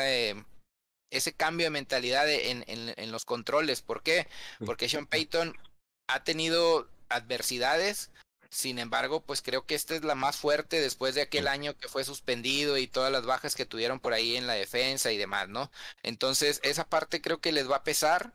ese 1.12 1.34
cambio 1.34 1.66
de 1.68 1.72
mentalidad 1.72 2.30
en, 2.30 2.64
en, 2.68 3.12
los 3.12 3.26
controles. 3.26 3.82
¿Por 3.82 4.02
qué? 4.02 4.28
Porque 4.66 4.90
Sean 4.90 5.06
Payton 5.06 5.56
ha 6.08 6.24
tenido 6.24 6.90
adversidades, 7.10 8.10
sin 8.50 8.80
embargo, 8.80 9.22
pues 9.22 9.42
creo 9.42 9.66
que 9.66 9.76
esta 9.76 9.96
es 9.96 10.04
la 10.04 10.16
más 10.16 10.38
fuerte 10.38 10.82
después 10.82 11.16
de 11.16 11.22
aquel 11.22 11.48
año 11.48 11.78
que 11.78 11.88
fue 11.88 12.04
suspendido 12.04 12.78
y 12.78 12.88
todas 12.88 13.12
las 13.12 13.26
bajas 13.26 13.56
que 13.56 13.66
tuvieron 13.66 14.00
por 14.00 14.14
ahí 14.14 14.36
en 14.36 14.48
la 14.48 14.54
defensa 14.54 15.12
y 15.12 15.18
demás, 15.18 15.48
¿no? 15.48 15.72
Entonces, 16.04 16.60
esa 16.64 16.86
parte 16.86 17.22
creo 17.22 17.40
que 17.40 17.52
les 17.52 17.70
va 17.70 17.78
a 17.78 17.84
pesar 17.84 18.34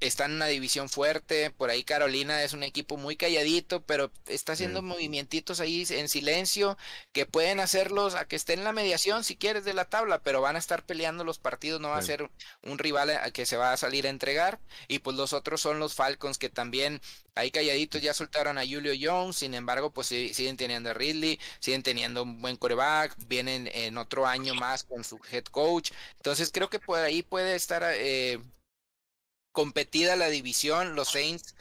está 0.00 0.26
en 0.26 0.32
una 0.32 0.46
división 0.46 0.88
fuerte. 0.88 1.50
Por 1.50 1.70
ahí 1.70 1.84
Carolina 1.84 2.42
es 2.42 2.52
un 2.52 2.62
equipo 2.62 2.96
muy 2.96 3.16
calladito, 3.16 3.82
pero 3.82 4.12
está 4.26 4.52
haciendo 4.52 4.82
movimientos 4.82 5.60
ahí 5.60 5.86
en 5.90 6.08
silencio 6.08 6.76
que 7.12 7.26
pueden 7.26 7.60
hacerlos 7.60 8.14
a 8.14 8.26
que 8.26 8.36
estén 8.36 8.60
en 8.60 8.64
la 8.64 8.72
mediación 8.72 9.24
si 9.24 9.36
quieres 9.36 9.64
de 9.64 9.74
la 9.74 9.86
tabla, 9.86 10.22
pero 10.22 10.40
van 10.40 10.56
a 10.56 10.58
estar 10.58 10.84
peleando 10.84 11.24
los 11.24 11.38
partidos, 11.38 11.80
no 11.80 11.88
va 11.88 11.98
a 11.98 12.02
ser 12.02 12.30
un 12.62 12.78
rival 12.78 13.10
a 13.10 13.30
que 13.30 13.46
se 13.46 13.56
va 13.56 13.72
a 13.72 13.76
salir 13.76 14.06
a 14.06 14.10
entregar. 14.10 14.60
Y 14.86 15.00
pues 15.00 15.16
los 15.16 15.32
otros 15.32 15.60
son 15.60 15.78
los 15.78 15.94
Falcons 15.94 16.38
que 16.38 16.48
también 16.48 17.00
ahí 17.34 17.50
calladitos 17.50 18.02
ya 18.02 18.14
soltaron 18.14 18.58
a 18.58 18.66
Julio 18.66 18.92
Jones, 19.00 19.36
sin 19.36 19.54
embargo 19.54 19.92
pues 19.92 20.08
siguen 20.08 20.56
teniendo 20.56 20.90
a 20.90 20.94
Ridley, 20.94 21.38
siguen 21.60 21.82
teniendo 21.82 22.22
un 22.22 22.40
buen 22.40 22.56
coreback, 22.56 23.16
vienen 23.26 23.68
en 23.72 23.98
otro 23.98 24.26
año 24.26 24.54
más 24.54 24.84
con 24.84 25.04
su 25.04 25.18
head 25.30 25.44
coach. 25.44 25.92
Entonces 26.16 26.50
creo 26.52 26.68
que 26.70 26.78
por 26.78 26.98
ahí 26.98 27.22
puede 27.22 27.54
estar... 27.56 27.82
Eh, 27.84 28.38
competida 29.58 30.14
la 30.14 30.28
división, 30.28 30.94
los 30.94 31.08
Saints 31.08 31.56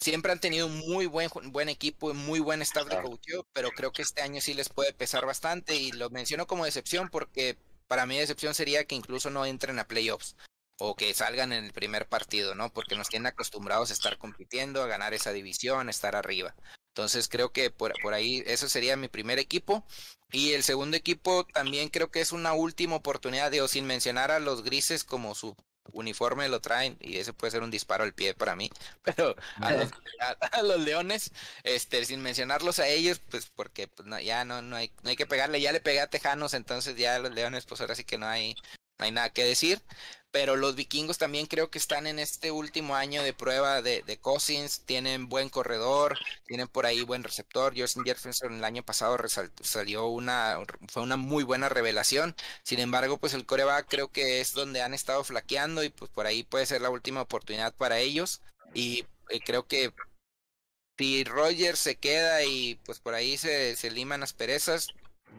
siempre 0.00 0.32
han 0.32 0.40
tenido 0.40 0.66
un 0.66 0.78
muy 0.78 1.04
buen, 1.04 1.28
buen 1.52 1.68
equipo 1.68 2.10
y 2.10 2.14
muy 2.14 2.40
buen 2.40 2.62
staff 2.62 2.88
de 2.88 2.98
coaching, 3.02 3.42
pero 3.52 3.72
creo 3.72 3.92
que 3.92 4.00
este 4.00 4.22
año 4.22 4.40
sí 4.40 4.54
les 4.54 4.70
puede 4.70 4.94
pesar 4.94 5.26
bastante 5.26 5.76
y 5.76 5.92
lo 5.92 6.08
menciono 6.08 6.46
como 6.46 6.64
decepción 6.64 7.10
porque 7.10 7.58
para 7.88 8.06
mí 8.06 8.16
decepción 8.16 8.54
sería 8.54 8.86
que 8.86 8.94
incluso 8.94 9.28
no 9.28 9.44
entren 9.44 9.78
a 9.78 9.86
playoffs 9.86 10.34
o 10.78 10.94
que 10.94 11.12
salgan 11.12 11.52
en 11.52 11.66
el 11.66 11.74
primer 11.74 12.08
partido, 12.08 12.54
¿no? 12.54 12.72
Porque 12.72 12.96
nos 12.96 13.10
tienen 13.10 13.26
acostumbrados 13.26 13.90
a 13.90 13.92
estar 13.92 14.16
compitiendo, 14.16 14.82
a 14.82 14.86
ganar 14.86 15.12
esa 15.12 15.32
división, 15.32 15.88
a 15.88 15.90
estar 15.90 16.16
arriba. 16.16 16.54
Entonces 16.94 17.28
creo 17.28 17.52
que 17.52 17.70
por, 17.70 17.92
por 18.00 18.14
ahí 18.14 18.42
eso 18.46 18.66
sería 18.66 18.96
mi 18.96 19.08
primer 19.08 19.38
equipo. 19.38 19.84
Y 20.32 20.52
el 20.52 20.62
segundo 20.62 20.96
equipo 20.96 21.44
también 21.52 21.90
creo 21.90 22.10
que 22.10 22.22
es 22.22 22.32
una 22.32 22.54
última 22.54 22.96
oportunidad, 22.96 23.50
digo, 23.50 23.68
sin 23.68 23.84
mencionar 23.84 24.30
a 24.30 24.40
los 24.40 24.64
grises 24.64 25.04
como 25.04 25.34
su 25.34 25.54
uniforme 25.92 26.48
lo 26.48 26.60
traen 26.60 26.96
y 27.00 27.18
ese 27.18 27.32
puede 27.32 27.50
ser 27.50 27.62
un 27.62 27.70
disparo 27.70 28.04
al 28.04 28.14
pie 28.14 28.34
para 28.34 28.56
mí, 28.56 28.70
pero 29.02 29.34
a 29.60 30.62
los, 30.62 30.80
leones, 30.80 31.32
este, 31.62 32.04
sin 32.04 32.22
mencionarlos 32.22 32.78
a 32.78 32.88
ellos, 32.88 33.20
pues 33.30 33.46
porque 33.46 33.88
pues, 33.88 34.08
no, 34.08 34.20
ya 34.20 34.44
no, 34.44 34.62
no, 34.62 34.76
hay, 34.76 34.92
no 35.02 35.10
hay 35.10 35.16
que 35.16 35.26
pegarle, 35.26 35.60
ya 35.60 35.72
le 35.72 35.80
pegué 35.80 36.00
a 36.00 36.08
Tejanos, 36.08 36.54
entonces 36.54 36.96
ya 36.96 37.16
a 37.16 37.18
los 37.18 37.32
leones, 37.32 37.66
pues 37.66 37.80
ahora 37.80 37.94
sí 37.94 38.04
que 38.04 38.18
no 38.18 38.26
hay, 38.26 38.56
no 39.00 39.06
hay 39.06 39.12
nada 39.12 39.30
que 39.30 39.44
decir 39.44 39.82
pero 40.30 40.56
los 40.56 40.76
vikingos 40.76 41.18
también 41.18 41.46
creo 41.46 41.70
que 41.70 41.78
están 41.78 42.06
en 42.06 42.18
este 42.18 42.50
último 42.50 42.94
año 42.94 43.22
de 43.22 43.32
prueba 43.32 43.82
de, 43.82 44.02
de 44.02 44.18
Cousins, 44.18 44.82
tienen 44.86 45.28
buen 45.28 45.48
corredor, 45.48 46.18
tienen 46.46 46.68
por 46.68 46.86
ahí 46.86 47.02
buen 47.02 47.24
receptor. 47.24 47.74
Justin 47.76 48.04
Jefferson 48.04 48.54
el 48.54 48.64
año 48.64 48.84
pasado 48.84 49.16
salió 49.62 50.06
una, 50.06 50.58
fue 50.88 51.02
una 51.02 51.16
muy 51.16 51.42
buena 51.42 51.68
revelación. 51.68 52.36
Sin 52.62 52.78
embargo, 52.78 53.18
pues 53.18 53.34
el 53.34 53.46
coreback 53.46 53.88
creo 53.88 54.08
que 54.12 54.40
es 54.40 54.52
donde 54.52 54.82
han 54.82 54.94
estado 54.94 55.24
flaqueando 55.24 55.82
y 55.82 55.88
pues 55.90 56.10
por 56.10 56.26
ahí 56.26 56.44
puede 56.44 56.66
ser 56.66 56.80
la 56.80 56.90
última 56.90 57.22
oportunidad 57.22 57.74
para 57.74 57.98
ellos. 57.98 58.40
Y 58.72 59.06
eh, 59.30 59.40
creo 59.44 59.66
que 59.66 59.92
si 60.96 61.24
Rogers 61.24 61.78
se 61.78 61.96
queda 61.96 62.44
y 62.44 62.76
pues 62.84 63.00
por 63.00 63.14
ahí 63.14 63.36
se, 63.36 63.74
se 63.74 63.90
liman 63.90 64.20
las 64.20 64.32
perezas, 64.32 64.88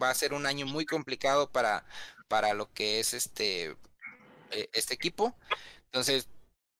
va 0.01 0.09
a 0.09 0.15
ser 0.15 0.33
un 0.33 0.45
año 0.45 0.65
muy 0.65 0.85
complicado 0.85 1.49
para, 1.49 1.85
para 2.31 2.53
lo 2.53 2.71
que 2.71 3.01
es 3.01 3.13
este 3.13 3.75
eh, 4.51 4.69
este 4.71 4.93
equipo. 4.93 5.35
Entonces, 5.87 6.29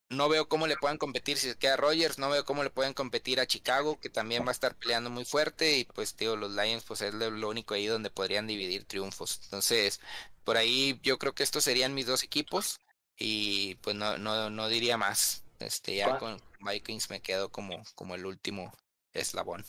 no 0.10 0.30
veo 0.30 0.48
cómo 0.48 0.66
le 0.66 0.78
puedan 0.78 0.98
competir 0.98 1.38
si 1.38 1.50
se 1.50 1.58
queda 1.58 1.76
Rogers, 1.76 2.18
no 2.20 2.30
veo 2.30 2.46
cómo 2.46 2.64
le 2.64 2.70
pueden 2.70 2.94
competir 2.94 3.42
a 3.42 3.46
Chicago, 3.46 4.00
que 4.00 4.10
también 4.10 4.46
va 4.46 4.50
a 4.50 4.54
estar 4.54 4.76
peleando 4.76 5.10
muy 5.10 5.26
fuerte, 5.26 5.78
y 5.78 5.84
pues, 5.84 6.16
tío, 6.16 6.38
los 6.38 6.52
Lions, 6.52 6.84
pues 6.86 7.02
es 7.02 7.14
lo 7.14 7.50
único 7.50 7.74
ahí 7.74 7.86
donde 7.86 8.10
podrían 8.10 8.48
dividir 8.48 8.86
triunfos. 8.86 9.42
Entonces, 9.44 10.00
por 10.46 10.56
ahí 10.56 11.00
yo 11.04 11.18
creo 11.18 11.34
que 11.34 11.44
estos 11.44 11.66
serían 11.66 11.94
mis 11.94 12.08
dos 12.08 12.24
equipos, 12.24 12.80
y 13.18 13.76
pues 13.76 13.96
no, 13.96 14.18
no, 14.18 14.50
no 14.50 14.68
diría 14.70 14.98
más. 14.98 15.44
Este, 15.60 15.96
ya 15.96 16.18
con 16.18 16.42
Vikings 16.62 17.10
me 17.10 17.20
quedo 17.20 17.50
como, 17.50 17.84
como 17.96 18.16
el 18.16 18.26
último 18.26 18.74
eslabón. 19.14 19.64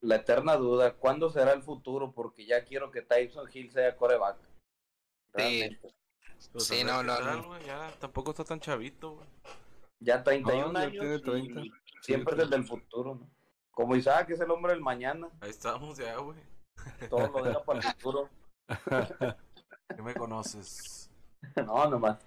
La 0.00 0.16
eterna 0.16 0.56
duda, 0.56 0.94
¿cuándo 0.94 1.30
será 1.30 1.52
el 1.52 1.62
futuro? 1.62 2.12
Porque 2.12 2.46
ya 2.46 2.64
quiero 2.64 2.90
que 2.90 3.02
Tyson 3.02 3.48
Hill 3.52 3.70
sea 3.70 3.96
coreback. 3.96 4.36
Pues 5.36 6.66
sí, 6.66 6.84
no, 6.84 7.02
no, 7.02 7.60
Ya 7.60 7.92
tampoco 7.98 8.30
está 8.30 8.44
tan 8.44 8.60
chavito, 8.60 9.18
Ya 10.00 10.22
31 10.22 10.78
años. 10.78 11.22
siempre 12.02 12.34
es 12.34 12.42
el 12.42 12.50
del 12.50 12.64
futuro, 12.64 13.14
¿no? 13.14 13.30
Como 13.70 13.94
Isaac, 13.94 14.28
que 14.28 14.34
es 14.34 14.40
el 14.40 14.50
hombre 14.50 14.72
del 14.72 14.80
mañana. 14.80 15.28
Ahí 15.40 15.50
estamos 15.50 15.98
ya, 15.98 16.16
güey. 16.16 16.38
Todo 17.10 17.28
lo 17.28 17.42
deja 17.42 17.62
para 17.62 17.80
el 17.80 17.84
futuro. 17.84 18.30
¿Qué 19.94 20.02
me 20.02 20.14
conoces? 20.14 21.10
no, 21.56 21.90
nomás. 21.90 22.18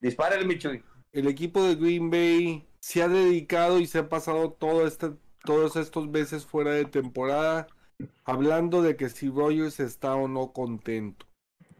Dispara 0.00 0.36
el 0.36 0.46
Michui. 0.46 0.82
El 1.12 1.26
equipo 1.26 1.62
de 1.62 1.74
Green 1.74 2.10
Bay 2.10 2.66
se 2.80 3.02
ha 3.02 3.08
dedicado 3.08 3.78
y 3.78 3.86
se 3.86 3.98
ha 3.98 4.08
pasado 4.08 4.52
todo 4.52 4.86
este, 4.86 5.12
todos 5.44 5.76
estos 5.76 6.08
meses 6.08 6.46
fuera 6.46 6.70
de 6.70 6.86
temporada 6.86 7.66
hablando 8.24 8.82
de 8.82 8.96
que 8.96 9.10
si 9.10 9.28
Rogers 9.28 9.78
está 9.78 10.14
o 10.14 10.26
no 10.26 10.52
contento 10.52 11.26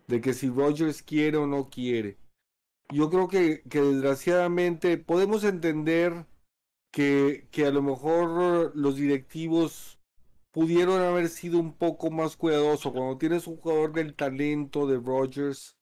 de 0.09 0.21
que 0.21 0.35
si 0.35 0.49
Rogers 0.49 1.03
quiere 1.03 1.37
o 1.39 1.47
no 1.47 1.69
quiere. 1.71 2.19
Yo 2.91 3.11
creo 3.11 3.29
que, 3.29 3.63
que 3.71 3.81
desgraciadamente 3.81 4.99
podemos 4.99 5.45
entender 5.45 6.27
que, 6.91 7.49
que 7.51 7.67
a 7.67 7.71
lo 7.71 7.83
mejor 7.83 8.73
los 8.77 8.97
directivos 8.97 9.99
pudieron 10.53 11.01
haber 11.01 11.29
sido 11.29 11.59
un 11.59 11.73
poco 11.75 12.11
más 12.11 12.37
cuidadosos. 12.37 12.93
Cuando 12.93 13.19
tienes 13.19 13.47
un 13.47 13.57
jugador 13.57 13.93
del 13.95 14.15
talento 14.15 14.87
de 14.87 14.99
Rogers, 14.99 15.77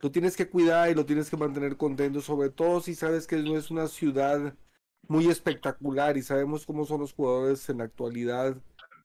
lo 0.00 0.10
tienes 0.12 0.36
que 0.36 0.48
cuidar 0.50 0.90
y 0.90 0.94
lo 0.94 1.06
tienes 1.06 1.30
que 1.30 1.36
mantener 1.36 1.76
contento, 1.76 2.20
sobre 2.20 2.50
todo 2.50 2.80
si 2.80 2.94
sabes 2.94 3.26
que 3.26 3.36
no 3.36 3.56
es 3.56 3.70
una 3.70 3.88
ciudad 3.88 4.54
muy 5.08 5.28
espectacular 5.28 6.16
y 6.16 6.22
sabemos 6.22 6.66
cómo 6.66 6.84
son 6.84 7.00
los 7.00 7.14
jugadores 7.14 7.68
en 7.70 7.78
la 7.78 7.84
actualidad. 7.84 8.56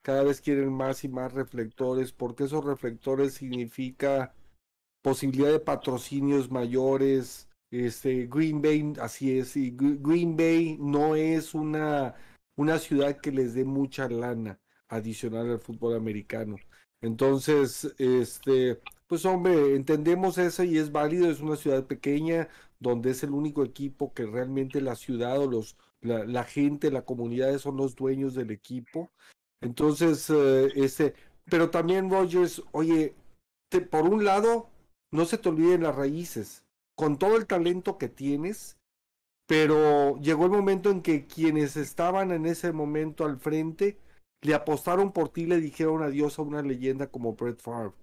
Cada 0.01 0.23
vez 0.23 0.41
quieren 0.41 0.73
más 0.73 1.03
y 1.03 1.09
más 1.09 1.33
reflectores, 1.33 2.11
porque 2.11 2.45
esos 2.45 2.65
reflectores 2.65 3.33
significa 3.35 4.33
posibilidad 5.01 5.51
de 5.51 5.59
patrocinios 5.59 6.51
mayores. 6.51 7.47
Este, 7.71 8.27
Green 8.27 8.61
Bay, 8.61 8.93
así 8.99 9.37
es, 9.37 9.55
y 9.55 9.71
Green 9.75 10.35
Bay 10.35 10.77
no 10.79 11.15
es 11.15 11.53
una, 11.53 12.15
una 12.55 12.79
ciudad 12.79 13.19
que 13.21 13.31
les 13.31 13.53
dé 13.53 13.63
mucha 13.63 14.09
lana 14.09 14.59
adicional 14.87 15.51
al 15.51 15.59
fútbol 15.59 15.95
americano. 15.95 16.55
Entonces, 17.01 17.93
este, 17.99 18.81
pues 19.07 19.25
hombre, 19.25 19.75
entendemos 19.75 20.37
eso 20.37 20.63
y 20.63 20.77
es 20.77 20.91
válido, 20.91 21.29
es 21.29 21.41
una 21.41 21.55
ciudad 21.55 21.85
pequeña 21.85 22.49
donde 22.79 23.11
es 23.11 23.23
el 23.23 23.31
único 23.31 23.63
equipo 23.63 24.13
que 24.13 24.25
realmente 24.25 24.81
la 24.81 24.95
ciudad 24.95 25.39
o 25.39 25.49
los, 25.49 25.77
la, 26.01 26.43
gente, 26.43 26.91
la 26.91 27.03
comunidad 27.03 27.57
son 27.59 27.77
los 27.77 27.95
dueños 27.95 28.33
del 28.33 28.51
equipo. 28.51 29.11
Entonces, 29.61 30.29
eh, 30.29 30.69
este, 30.75 31.13
pero 31.45 31.69
también 31.69 32.09
Rogers, 32.09 32.63
oye, 32.71 33.15
por 33.91 34.07
un 34.07 34.25
lado, 34.25 34.69
no 35.11 35.25
se 35.25 35.37
te 35.37 35.49
olviden 35.49 35.83
las 35.83 35.95
raíces, 35.95 36.63
con 36.95 37.17
todo 37.17 37.37
el 37.37 37.47
talento 37.47 37.97
que 37.97 38.09
tienes, 38.09 38.77
pero 39.47 40.17
llegó 40.17 40.45
el 40.45 40.51
momento 40.51 40.91
en 40.91 41.01
que 41.01 41.25
quienes 41.25 41.75
estaban 41.75 42.31
en 42.31 42.45
ese 42.45 42.71
momento 42.71 43.25
al 43.25 43.39
frente 43.39 43.97
le 44.41 44.53
apostaron 44.53 45.11
por 45.11 45.29
ti, 45.29 45.45
le 45.45 45.59
dijeron 45.59 46.03
adiós 46.03 46.39
a 46.39 46.43
una 46.43 46.61
leyenda 46.61 47.07
como 47.07 47.33
Brett 47.33 47.61
Favre. 47.61 47.93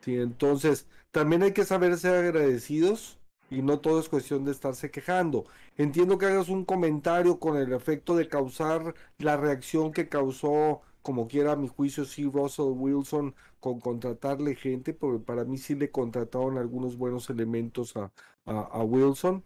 Sí, 0.00 0.16
entonces, 0.16 0.86
también 1.10 1.42
hay 1.42 1.52
que 1.52 1.64
saber 1.64 1.98
ser 1.98 2.24
agradecidos 2.24 3.18
y 3.50 3.62
no 3.62 3.80
todo 3.80 4.00
es 4.00 4.08
cuestión 4.08 4.44
de 4.44 4.52
estarse 4.52 4.90
quejando. 4.90 5.44
Entiendo 5.76 6.18
que 6.18 6.26
hagas 6.26 6.48
un 6.48 6.64
comentario 6.64 7.38
con 7.38 7.56
el 7.56 7.72
efecto 7.72 8.16
de 8.16 8.28
causar 8.28 8.94
la 9.18 9.36
reacción 9.36 9.92
que 9.92 10.08
causó, 10.08 10.80
como 11.02 11.28
quiera 11.28 11.52
a 11.52 11.56
mi 11.56 11.68
juicio, 11.68 12.04
sí, 12.04 12.24
Russell 12.24 12.72
Wilson 12.76 13.34
con 13.60 13.80
contratarle 13.80 14.54
gente, 14.54 14.94
porque 14.94 15.24
para 15.24 15.44
mí 15.44 15.58
sí 15.58 15.74
le 15.74 15.90
contrataron 15.90 16.58
algunos 16.58 16.96
buenos 16.96 17.28
elementos 17.30 17.96
a, 17.96 18.12
a, 18.44 18.82
Wilson. 18.82 19.42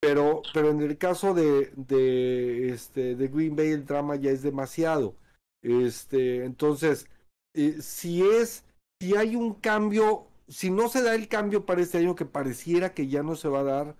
Pero, 0.00 0.42
pero 0.54 0.70
en 0.70 0.80
el 0.80 0.96
caso 0.96 1.34
de, 1.34 1.72
de, 1.76 2.70
este, 2.70 3.16
de 3.16 3.28
Green 3.28 3.54
Bay 3.54 3.68
el 3.68 3.84
drama 3.84 4.16
ya 4.16 4.30
es 4.30 4.42
demasiado. 4.42 5.14
Este, 5.62 6.44
entonces, 6.44 7.06
eh, 7.54 7.76
si 7.82 8.22
es, 8.22 8.64
si 9.00 9.14
hay 9.16 9.36
un 9.36 9.54
cambio, 9.54 10.26
si 10.48 10.70
no 10.70 10.88
se 10.88 11.02
da 11.02 11.14
el 11.14 11.28
cambio 11.28 11.66
para 11.66 11.82
este 11.82 11.98
año 11.98 12.14
que 12.14 12.24
pareciera 12.24 12.94
que 12.94 13.08
ya 13.08 13.22
no 13.22 13.36
se 13.36 13.48
va 13.48 13.60
a 13.60 13.64
dar, 13.64 13.96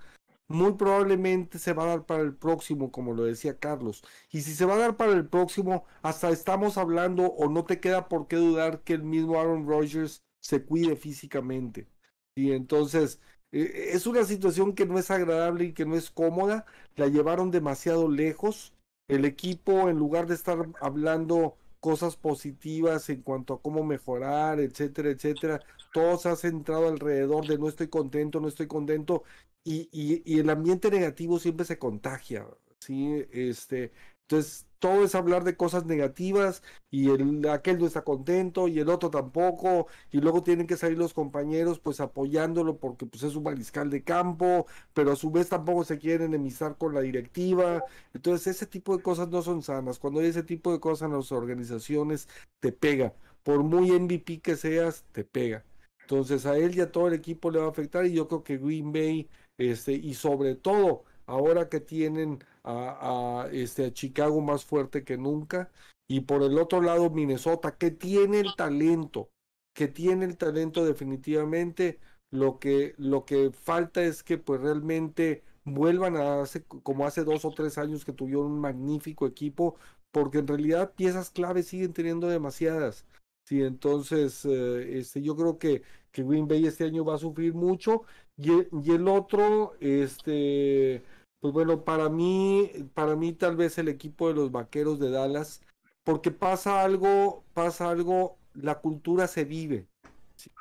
muy 0.50 0.72
probablemente 0.74 1.58
se 1.60 1.72
va 1.72 1.84
a 1.84 1.86
dar 1.86 2.06
para 2.06 2.22
el 2.22 2.34
próximo, 2.34 2.90
como 2.90 3.14
lo 3.14 3.24
decía 3.24 3.58
Carlos. 3.58 4.02
Y 4.32 4.40
si 4.42 4.52
se 4.54 4.64
va 4.66 4.74
a 4.74 4.78
dar 4.78 4.96
para 4.96 5.12
el 5.12 5.28
próximo, 5.28 5.84
hasta 6.02 6.30
estamos 6.30 6.76
hablando 6.76 7.26
o 7.26 7.48
no 7.48 7.64
te 7.64 7.78
queda 7.80 8.08
por 8.08 8.26
qué 8.28 8.36
dudar 8.36 8.82
que 8.82 8.94
el 8.94 9.04
mismo 9.04 9.38
Aaron 9.40 9.66
Rodgers 9.68 10.24
se 10.40 10.64
cuide 10.64 10.96
físicamente. 10.96 11.88
Y 12.34 12.50
entonces 12.52 13.20
eh, 13.52 13.90
es 13.92 14.06
una 14.08 14.24
situación 14.24 14.74
que 14.74 14.86
no 14.86 14.98
es 14.98 15.10
agradable 15.12 15.66
y 15.66 15.72
que 15.72 15.86
no 15.86 15.96
es 15.96 16.10
cómoda. 16.10 16.66
La 16.96 17.06
llevaron 17.06 17.50
demasiado 17.52 18.08
lejos 18.08 18.74
el 19.08 19.24
equipo, 19.24 19.88
en 19.88 19.98
lugar 19.98 20.26
de 20.26 20.34
estar 20.34 20.68
hablando 20.80 21.56
cosas 21.80 22.16
positivas 22.16 23.08
en 23.08 23.22
cuanto 23.22 23.54
a 23.54 23.62
cómo 23.62 23.84
mejorar, 23.84 24.60
etcétera, 24.60 25.10
etcétera, 25.10 25.60
todo 25.92 26.18
se 26.18 26.28
ha 26.28 26.36
centrado 26.36 26.88
alrededor 26.88 27.46
de 27.46 27.58
no 27.58 27.68
estoy 27.68 27.88
contento, 27.88 28.40
no 28.40 28.48
estoy 28.48 28.66
contento, 28.66 29.24
y, 29.64 29.88
y, 29.92 30.22
y 30.24 30.40
el 30.40 30.50
ambiente 30.50 30.90
negativo 30.90 31.38
siempre 31.38 31.64
se 31.66 31.78
contagia, 31.78 32.46
¿sí? 32.80 33.24
Este, 33.32 33.92
entonces, 34.22 34.66
todo 34.78 35.04
es 35.04 35.14
hablar 35.14 35.44
de 35.44 35.56
cosas 35.56 35.84
negativas 35.86 36.62
y 36.90 37.10
el, 37.10 37.46
aquel 37.48 37.78
no 37.78 37.86
está 37.86 38.02
contento 38.04 38.68
y 38.68 38.78
el 38.78 38.88
otro 38.88 39.10
tampoco 39.10 39.88
y 40.10 40.20
luego 40.20 40.42
tienen 40.42 40.66
que 40.66 40.76
salir 40.76 40.96
los 40.98 41.12
compañeros 41.14 41.80
pues 41.80 42.00
apoyándolo 42.00 42.78
porque 42.78 43.06
pues 43.06 43.22
es 43.24 43.34
un 43.36 43.42
mariscal 43.44 43.90
de 43.90 44.02
campo, 44.04 44.66
pero 44.94 45.12
a 45.12 45.16
su 45.16 45.30
vez 45.30 45.48
tampoco 45.48 45.84
se 45.84 45.98
quieren 45.98 46.28
enemistar 46.28 46.76
con 46.78 46.94
la 46.94 47.00
directiva. 47.00 47.84
Entonces, 48.14 48.46
ese 48.56 48.66
tipo 48.66 48.96
de 48.96 49.02
cosas 49.02 49.28
no 49.28 49.42
son 49.42 49.62
sanas. 49.62 49.98
Cuando 49.98 50.20
hay 50.20 50.26
ese 50.28 50.42
tipo 50.44 50.72
de 50.72 50.80
cosas 50.80 51.06
en 51.08 51.16
las 51.16 51.32
organizaciones, 51.32 52.28
te 52.60 52.72
pega. 52.72 53.14
Por 53.42 53.62
muy 53.64 53.90
MVP 53.90 54.40
que 54.40 54.56
seas, 54.56 55.04
te 55.12 55.24
pega. 55.24 55.64
Entonces, 56.02 56.46
a 56.46 56.56
él 56.58 56.74
y 56.76 56.80
a 56.80 56.90
todo 56.90 57.08
el 57.08 57.14
equipo 57.14 57.50
le 57.50 57.58
va 57.60 57.66
a 57.66 57.70
afectar 57.70 58.04
y 58.06 58.12
yo 58.12 58.26
creo 58.28 58.42
que 58.44 58.58
Green 58.58 58.92
Bay 58.92 59.28
este 59.60 59.92
y 59.92 60.14
sobre 60.14 60.54
todo 60.56 61.04
ahora 61.26 61.68
que 61.68 61.80
tienen 61.80 62.44
a, 62.64 63.48
este, 63.52 63.92
Chicago 63.92 64.40
más 64.40 64.64
fuerte 64.64 65.04
que 65.04 65.16
nunca. 65.16 65.70
Y 66.08 66.20
por 66.22 66.42
el 66.42 66.58
otro 66.58 66.80
lado, 66.82 67.10
Minnesota, 67.10 67.76
que 67.76 67.90
tiene 67.90 68.40
el 68.40 68.54
talento, 68.56 69.30
que 69.74 69.88
tiene 69.88 70.24
el 70.24 70.36
talento 70.36 70.84
definitivamente. 70.84 72.00
Lo 72.32 72.58
que, 72.58 72.94
lo 72.98 73.24
que 73.24 73.50
falta 73.52 74.02
es 74.02 74.22
que 74.22 74.38
pues 74.38 74.60
realmente 74.60 75.42
vuelvan 75.64 76.16
a 76.16 76.42
hace, 76.42 76.64
como 76.64 77.06
hace 77.06 77.24
dos 77.24 77.44
o 77.44 77.50
tres 77.50 77.78
años 77.78 78.04
que 78.04 78.12
tuvieron 78.12 78.46
un 78.46 78.60
magnífico 78.60 79.26
equipo, 79.26 79.76
porque 80.12 80.38
en 80.38 80.46
realidad 80.48 80.94
piezas 80.94 81.30
clave 81.30 81.62
siguen 81.62 81.92
teniendo 81.92 82.28
demasiadas. 82.28 83.06
Sí, 83.46 83.62
entonces 83.62 84.44
eh, 84.44 84.98
este, 84.98 85.22
yo 85.22 85.34
creo 85.36 85.58
que, 85.58 85.82
que 86.12 86.22
Green 86.22 86.46
Bay 86.46 86.66
este 86.66 86.84
año 86.84 87.04
va 87.04 87.16
a 87.16 87.18
sufrir 87.18 87.54
mucho. 87.54 88.02
Y, 88.40 88.50
y 88.50 88.92
el 88.92 89.06
otro, 89.06 89.74
este, 89.80 91.02
pues 91.40 91.52
bueno, 91.52 91.84
para 91.84 92.08
mí, 92.08 92.70
para 92.94 93.14
mí 93.14 93.32
tal 93.32 93.56
vez 93.56 93.76
el 93.78 93.88
equipo 93.88 94.28
de 94.28 94.34
los 94.34 94.50
Vaqueros 94.50 94.98
de 94.98 95.10
Dallas, 95.10 95.62
porque 96.04 96.30
pasa 96.30 96.82
algo, 96.82 97.44
pasa 97.52 97.90
algo, 97.90 98.38
la 98.54 98.80
cultura 98.80 99.26
se 99.26 99.44
vive. 99.44 99.86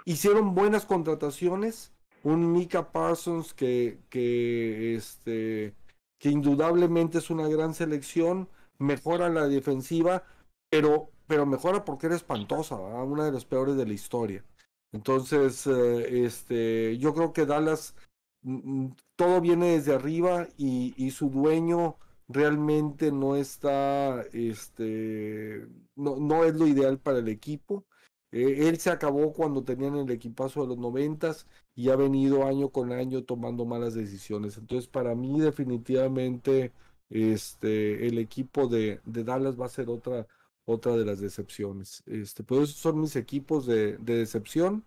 Hicieron 0.05 0.55
buenas 0.55 0.85
contrataciones, 0.85 1.93
un 2.23 2.51
Mika 2.51 2.91
Parsons 2.91 3.53
que, 3.53 3.97
que, 4.09 4.95
este, 4.95 5.73
que 6.19 6.29
indudablemente 6.29 7.19
es 7.19 7.29
una 7.29 7.47
gran 7.47 7.73
selección, 7.73 8.49
mejora 8.77 9.29
la 9.29 9.47
defensiva, 9.47 10.23
pero, 10.69 11.11
pero 11.27 11.45
mejora 11.45 11.85
porque 11.85 12.07
era 12.07 12.15
espantosa, 12.15 12.75
una 12.75 13.23
de 13.23 13.31
las 13.31 13.45
peores 13.45 13.77
de 13.77 13.85
la 13.85 13.93
historia. 13.93 14.43
Entonces, 14.91 15.67
eh, 15.67 16.25
este, 16.25 16.97
yo 16.97 17.13
creo 17.13 17.34
que 17.34 17.45
Dallas 17.45 17.95
Mm, 18.41 18.86
mm, 18.86 18.95
todo 19.15 19.41
viene 19.41 19.73
desde 19.73 19.93
arriba 19.93 20.47
y, 20.58 21.12
su 21.12 21.30
dueño 21.30 21.97
realmente 22.28 23.12
no 23.12 23.36
está, 23.36 24.21
este, 24.34 25.67
no, 25.95 26.17
no, 26.17 26.45
es 26.45 26.56
lo 26.56 26.67
ideal 26.67 26.99
para 26.99 27.19
el 27.19 27.28
equipo. 27.28 27.86
Eh, 28.32 28.67
él 28.69 28.78
se 28.80 28.91
acabó 28.91 29.34
cuando 29.34 29.63
tenían 29.63 29.95
el 29.95 30.12
equipazo 30.12 30.62
de 30.62 30.67
los 30.67 30.78
noventas 30.78 31.47
y 31.75 31.89
ha 31.89 31.95
venido 31.95 32.45
año 32.45 32.69
con 32.69 32.91
año 32.91 33.23
tomando 33.23 33.65
malas 33.65 33.95
decisiones. 33.95 34.58
Entonces, 34.58 34.88
para 34.88 35.15
mí 35.15 35.39
definitivamente, 35.39 36.71
este, 37.10 38.08
el 38.08 38.19
equipo 38.19 38.67
de, 38.67 39.02
de 39.06 39.23
Dallas 39.23 39.60
va 39.60 39.65
a 39.65 39.69
ser 39.69 39.89
otra, 39.89 40.28
otra 40.69 40.95
de 40.95 41.05
las 41.05 41.19
decepciones. 41.19 42.03
Este, 42.05 42.43
pues 42.43 42.69
esos 42.69 42.77
son 42.77 43.01
mis 43.01 43.15
equipos 43.15 43.65
de, 43.65 43.97
de 43.97 44.17
decepción. 44.17 44.84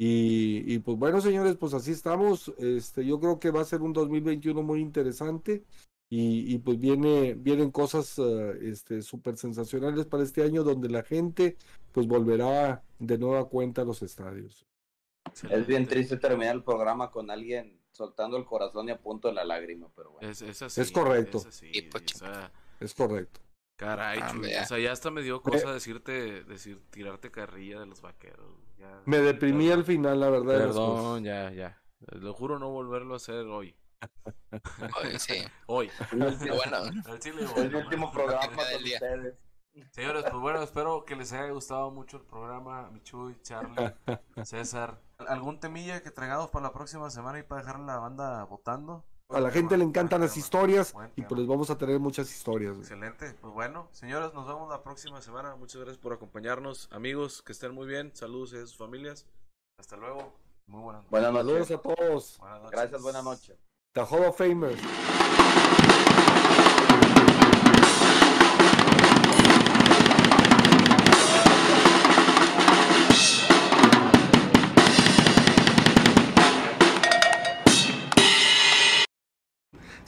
Y, 0.00 0.78
pues 0.80 0.96
bueno, 0.96 1.20
señores, 1.20 1.56
pues 1.56 1.74
así 1.74 1.92
estamos. 1.92 2.52
Este, 2.58 3.04
yo 3.04 3.18
creo 3.18 3.38
que 3.38 3.50
va 3.50 3.62
a 3.62 3.64
ser 3.64 3.82
un 3.82 3.92
2021 3.92 4.62
muy 4.62 4.80
interesante. 4.80 5.64
Y, 6.10 6.56
pues 6.58 6.80
viene, 6.80 7.34
vienen 7.34 7.70
cosas 7.70 8.18
uh, 8.18 8.52
este, 8.62 9.02
súper 9.02 9.36
sensacionales 9.36 10.06
para 10.06 10.22
este 10.22 10.42
año 10.42 10.64
donde 10.64 10.88
la 10.88 11.02
gente 11.02 11.58
pues 11.92 12.06
volverá 12.06 12.82
de 12.98 13.18
nueva 13.18 13.46
cuenta 13.46 13.82
a 13.82 13.84
los 13.84 14.02
estadios. 14.02 14.64
Es 15.50 15.66
bien 15.66 15.86
triste 15.86 16.16
terminar 16.16 16.54
el 16.54 16.64
programa 16.64 17.10
con 17.10 17.30
alguien 17.30 17.78
soltando 17.92 18.38
el 18.38 18.46
corazón 18.46 18.88
y 18.88 18.92
a 18.92 18.98
punto 18.98 19.28
de 19.28 19.34
la 19.34 19.44
lágrima, 19.44 19.88
pero 19.94 20.12
bueno. 20.12 20.30
Es, 20.30 20.40
es, 20.40 20.92
correcto. 20.92 21.42
es 22.80 22.94
correcto. 22.94 23.40
Caray, 23.78 24.18
ah, 24.20 24.34
o 24.62 24.66
sea, 24.66 24.78
ya 24.80 24.90
hasta 24.90 25.08
me 25.12 25.22
dio 25.22 25.40
cosa 25.40 25.72
decirte, 25.72 26.42
decir, 26.42 26.82
tirarte 26.90 27.30
carrilla 27.30 27.78
de 27.78 27.86
los 27.86 28.00
vaqueros. 28.02 28.44
me 29.04 29.18
deprimí 29.18 29.70
al 29.70 29.84
final, 29.84 30.18
la 30.18 30.30
verdad. 30.30 30.58
Perdón, 30.58 31.22
ya, 31.22 31.52
ya. 31.52 31.80
Lo 32.00 32.34
juro 32.34 32.58
no 32.58 32.70
volverlo 32.70 33.14
a 33.14 33.18
hacer 33.18 33.46
hoy. 33.46 33.76
Hoy, 34.96 35.18
sí. 35.20 35.44
Hoy. 35.66 35.90
bueno, 36.10 36.90
el 37.56 37.76
último 37.76 38.10
programa 38.10 38.48
con 38.48 38.58
ustedes. 38.58 39.38
Señores, 39.92 40.24
pues 40.28 40.42
bueno, 40.42 40.60
espero 40.60 41.04
que 41.04 41.14
les 41.14 41.32
haya 41.32 41.52
gustado 41.52 41.92
mucho 41.92 42.16
el 42.16 42.24
programa, 42.24 42.90
Michuy, 42.90 43.40
Charlie, 43.42 43.94
César. 44.44 45.00
¿Algún 45.18 45.60
temilla 45.60 46.02
que 46.02 46.10
traigamos 46.10 46.50
para 46.50 46.64
la 46.64 46.72
próxima 46.72 47.10
semana 47.10 47.38
y 47.38 47.44
para 47.44 47.62
dejar 47.62 47.78
la 47.78 47.98
banda 47.98 48.42
votando? 48.42 49.04
A 49.30 49.40
la 49.40 49.50
gente 49.50 49.76
le 49.76 49.84
encantan 49.84 50.22
las 50.22 50.38
historias 50.38 50.94
y 51.14 51.20
pues 51.20 51.38
les 51.38 51.46
vamos 51.46 51.68
a 51.68 51.76
tener 51.76 52.00
muchas 52.00 52.34
historias. 52.34 52.78
Excelente. 52.78 53.34
Pues 53.42 53.52
bueno, 53.52 53.88
señores, 53.92 54.32
nos 54.32 54.46
vemos 54.46 54.70
la 54.70 54.82
próxima 54.82 55.20
semana. 55.20 55.54
Muchas 55.54 55.82
gracias 55.82 55.98
por 55.98 56.14
acompañarnos. 56.14 56.88
Amigos, 56.92 57.42
que 57.42 57.52
estén 57.52 57.74
muy 57.74 57.86
bien. 57.86 58.10
Saludos 58.14 58.54
a 58.54 58.60
sus 58.60 58.78
familias. 58.78 59.26
Hasta 59.78 59.98
luego. 59.98 60.32
Muy 60.66 60.80
buenas 60.80 61.02
noches. 61.02 61.10
Buenas 61.10 61.44
noches 61.44 61.70
a 61.70 61.82
todos. 61.82 62.40
Gracias, 62.70 63.02
buenas 63.02 63.24
noches. 63.24 63.58
The 63.92 64.00
Hall 64.00 64.24
of 64.24 64.38
Famers. 64.38 64.80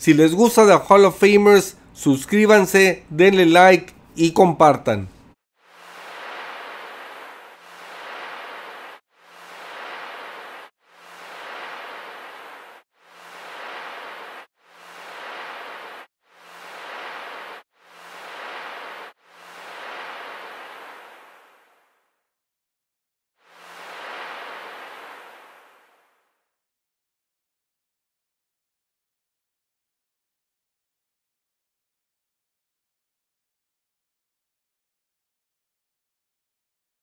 Si 0.00 0.14
les 0.14 0.34
gusta 0.34 0.64
The 0.64 0.80
Hall 0.88 1.04
of 1.04 1.18
Famers, 1.18 1.76
suscríbanse, 1.92 3.02
denle 3.10 3.44
like 3.44 3.92
y 4.16 4.30
compartan. 4.30 5.08